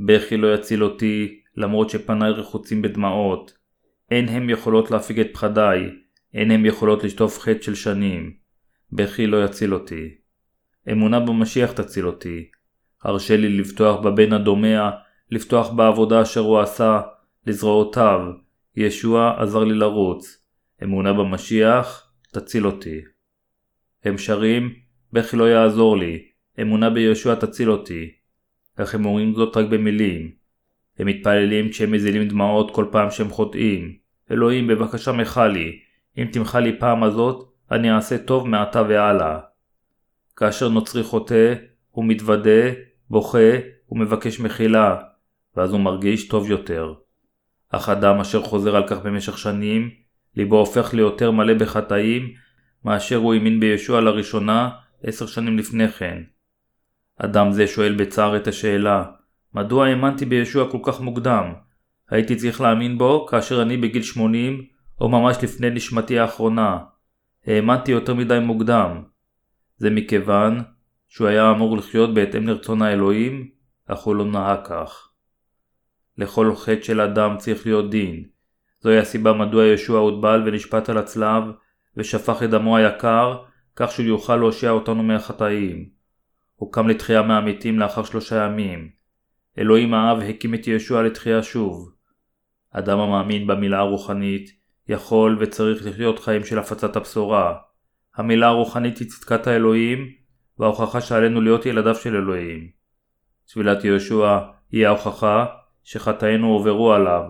[0.00, 3.59] בכי לא יציל אותי, למרות שפניי רחוצים בדמעות.
[4.10, 5.90] אין הם יכולות להפיג את פחדיי,
[6.34, 8.32] אין הם יכולות לשטוף חטא של שנים.
[8.92, 10.14] בכי לא יציל אותי.
[10.92, 12.50] אמונה במשיח תציל אותי.
[13.02, 14.90] הרשה לי לבטוח בבן הדומע,
[15.30, 17.00] לפתוח בעבודה אשר הוא עשה,
[17.46, 18.20] לזרועותיו.
[18.76, 20.44] ישוע עזר לי לרוץ.
[20.82, 23.00] אמונה במשיח תציל אותי.
[24.04, 24.74] הם שרים,
[25.12, 26.24] בכי לא יעזור לי,
[26.60, 28.10] אמונה ביהושע תציל אותי.
[28.76, 30.30] אך הם אומרים זאת רק במילים.
[30.98, 33.99] הם מתפללים כשהם מזילים דמעות כל פעם שהם חוטאים.
[34.30, 35.78] אלוהים בבקשה מחה לי,
[36.18, 39.38] אם תמחה לי פעם הזאת, אני אעשה טוב מעתה והלאה.
[40.36, 41.54] כאשר נוצרי חוטא,
[41.90, 42.70] הוא מתוודה,
[43.10, 43.48] בוכה
[43.90, 44.96] ומבקש מחילה,
[45.56, 46.94] ואז הוא מרגיש טוב יותר.
[47.70, 49.90] אך אדם אשר חוזר על כך במשך שנים,
[50.36, 52.34] ליבו הופך ליותר מלא בחטאים,
[52.84, 54.70] מאשר הוא האמין בישוע לראשונה
[55.02, 56.22] עשר שנים לפני כן.
[57.18, 59.04] אדם זה שואל בצער את השאלה,
[59.54, 61.52] מדוע האמנתי בישוע כל כך מוקדם?
[62.10, 64.64] הייתי צריך להאמין בו כאשר אני בגיל 80
[65.00, 66.78] או ממש לפני נשמתי האחרונה.
[67.46, 69.02] האמנתי יותר מדי מוקדם.
[69.76, 70.60] זה מכיוון
[71.08, 73.48] שהוא היה אמור לחיות בהתאם לרצון האלוהים,
[73.86, 75.08] אך הוא לא נהג כך.
[76.18, 78.24] לכל חטא של אדם צריך להיות דין.
[78.80, 81.44] זוהי הסיבה מדוע ישוע הוטבל ונשפט על הצלב,
[81.96, 83.42] ושפך את דמו היקר,
[83.76, 85.88] כך שהוא יוכל להושיע אותנו מהחטאים.
[86.54, 88.90] הוא קם לתחייה מהמתים לאחר שלושה ימים.
[89.58, 91.99] אלוהים האב הקים את ישוע לתחייה שוב.
[92.72, 94.50] אדם המאמין במילה הרוחנית
[94.88, 97.56] יכול וצריך לחיות חיים של הפצת הבשורה.
[98.16, 100.08] המילה הרוחנית היא צדקת האלוהים
[100.58, 102.68] וההוכחה שעלינו להיות ילדיו של אלוהים.
[103.46, 104.38] תפילת יהושע
[104.72, 105.46] היא ההוכחה
[105.84, 107.22] שחטאינו הועברו עליו,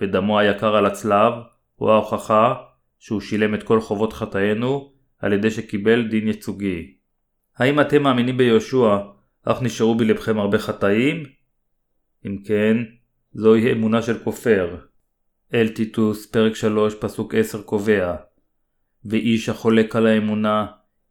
[0.00, 1.32] ודמו היקר על הצלב
[1.76, 2.54] הוא ההוכחה
[2.98, 6.94] שהוא שילם את כל חובות חטאינו על ידי שקיבל דין ייצוגי.
[7.56, 8.98] האם אתם מאמינים ביהושע,
[9.44, 11.24] אך נשארו בלבכם הרבה חטאים?
[12.26, 12.76] אם כן,
[13.32, 14.76] זוהי אמונה של כופר.
[15.54, 18.14] אל טיטוס, פרק 3, פסוק 10 קובע
[19.04, 20.66] ואיש החולק על האמונה,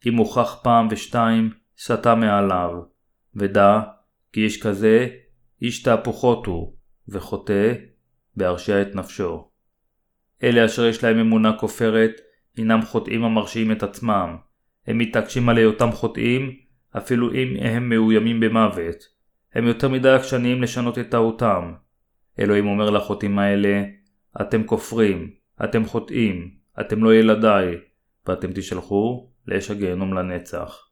[0.06, 2.72] אם הוכח פעם ושתיים, סטה מעליו.
[3.36, 3.82] ודע,
[4.34, 5.08] כי איש כזה,
[5.62, 6.74] איש תהפוכות הוא,
[7.08, 7.74] וחוטא,
[8.36, 9.50] בהרשיע את נפשו.
[10.44, 12.12] אלה אשר יש להם אמונה כופרת,
[12.58, 14.38] הינם חוטאים המרשיעים את עצמם.
[14.88, 16.56] הם מתעקשים על היותם חוטאים,
[16.98, 18.96] אפילו אם הם מאוימים במוות.
[19.54, 21.74] הם יותר מדי עקשניים לשנות את טעותם.
[22.40, 23.84] אלוהים אומר לחוטאים האלה,
[24.42, 25.32] אתם כופרים,
[25.64, 27.76] אתם חוטאים, אתם לא ילדיי,
[28.28, 30.88] ואתם תשלחו לאש הגיהנום לנצח.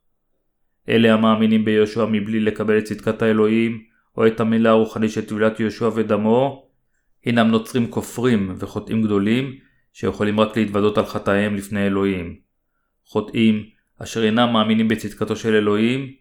[0.90, 3.84] אלה המאמינים ביהושע מבלי לקבל את צדקת האלוהים,
[4.18, 6.68] או את המילה הרוחנית של טבילת יהושע ודמו,
[7.24, 9.56] הינם נוצרים כופרים וחוטאים גדולים,
[9.94, 12.36] שיכולים רק להתוודות על חטאיהם לפני אלוהים.
[13.06, 13.64] חוטאים,
[14.00, 16.12] אשר אינם מאמינים בצדקתו של אלוהים,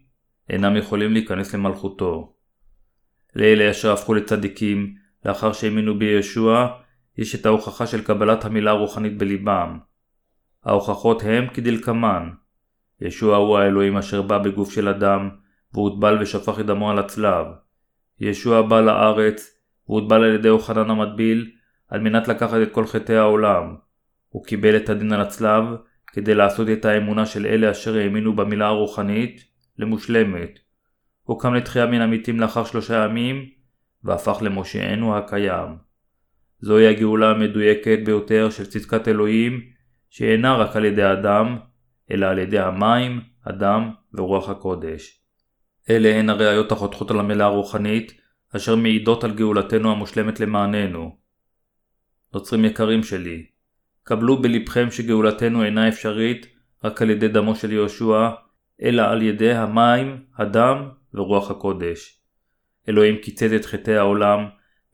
[0.50, 2.34] אינם יכולים להיכנס למלכותו.
[3.36, 4.94] לאלה אשר הפכו לצדיקים,
[5.24, 6.68] לאחר שהאמינו בישוע,
[7.18, 9.78] יש את ההוכחה של קבלת המילה הרוחנית בליבם.
[10.64, 12.30] ההוכחות הם כדלקמן
[13.00, 15.30] ישוע הוא האלוהים אשר בא בגוף של אדם,
[15.74, 17.46] והוטבל ושפך את דמו על הצלב.
[18.20, 19.58] ישוע בא לארץ,
[19.88, 21.50] והוטבל על ידי אוחנן המטביל,
[21.88, 23.74] על מנת לקחת את כל חטאי העולם.
[24.28, 25.64] הוא קיבל את הדין על הצלב,
[26.06, 29.44] כדי לעשות את האמונה של אלה אשר האמינו במילה הרוחנית,
[29.78, 30.58] למושלמת.
[31.22, 33.44] הוא קם לתחייה מן המתים לאחר שלושה ימים,
[34.04, 35.76] והפך למושיענו הקיים.
[36.60, 39.60] זוהי הגאולה המדויקת ביותר של צדקת אלוהים,
[40.10, 41.58] שאינה רק על ידי אדם,
[42.10, 45.20] אלא על ידי המים, הדם ורוח הקודש.
[45.90, 48.20] אלה הן הראיות החותכות על המילה הרוחנית,
[48.56, 51.16] אשר מעידות על גאולתנו המושלמת למעננו.
[52.34, 53.46] נוצרים יקרים שלי,
[54.02, 56.46] קבלו בלבכם שגאולתנו אינה אפשרית
[56.84, 58.30] רק על ידי דמו של יהושע,
[58.82, 62.23] אלא על ידי המים, הדם ורוח הקודש.
[62.88, 64.46] אלוהים קיצץ את חטאי העולם,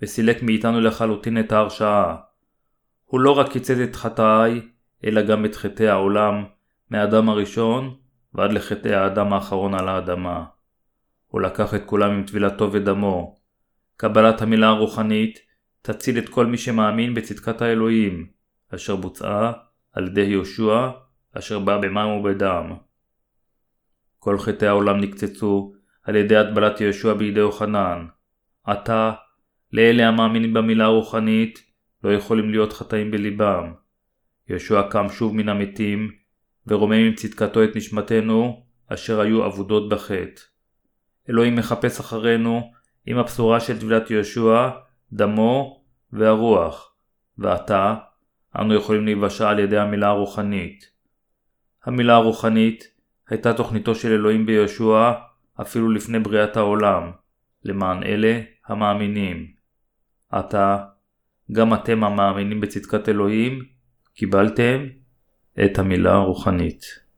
[0.03, 2.17] וסילק מאיתנו לחלוטין את ההרשעה.
[3.05, 4.61] הוא לא רק קיצץ את חטאי,
[5.05, 6.45] אלא גם את חטאי העולם,
[6.91, 7.97] מהאדם הראשון
[8.35, 10.45] ועד לחטאי האדם האחרון על האדמה.
[11.27, 13.37] הוא לקח את כולם עם טבילתו ודמו.
[13.97, 15.39] קבלת המילה הרוחנית
[15.83, 18.27] תציל את כל מי שמאמין בצדקת האלוהים,
[18.75, 19.53] אשר בוצעה
[19.93, 20.89] על ידי יהושע,
[21.33, 22.73] אשר בא במים ובדם.
[24.19, 25.73] כל חטאי העולם נקצצו
[26.03, 28.07] על ידי הטבלת יהושע בידי יוחנן.
[28.65, 29.13] עתה,
[29.73, 31.71] לאלה המאמינים במילה הרוחנית,
[32.05, 33.73] לא יכולים להיות חטאים בליבם.
[34.49, 36.11] יהושע קם שוב מן המתים,
[36.67, 40.43] ורומם עם צדקתו את נשמתנו, אשר היו אבודות בחטא.
[41.29, 42.73] אלוהים מחפש אחרינו
[43.07, 44.69] עם הבשורה של טבילת יהושע,
[45.13, 46.95] דמו והרוח,
[47.39, 47.95] ועתה
[48.59, 50.91] אנו יכולים להיוושע על ידי המילה הרוחנית.
[51.85, 52.85] המילה הרוחנית
[53.29, 55.13] הייתה תוכניתו של אלוהים ביהושע
[55.61, 57.11] אפילו לפני בריאת העולם,
[57.65, 59.47] למען אלה המאמינים.
[60.31, 60.79] עתה,
[61.53, 63.65] גם אתם המאמינים בצדקת אלוהים,
[64.15, 64.87] קיבלתם
[65.65, 67.10] את המילה הרוחנית.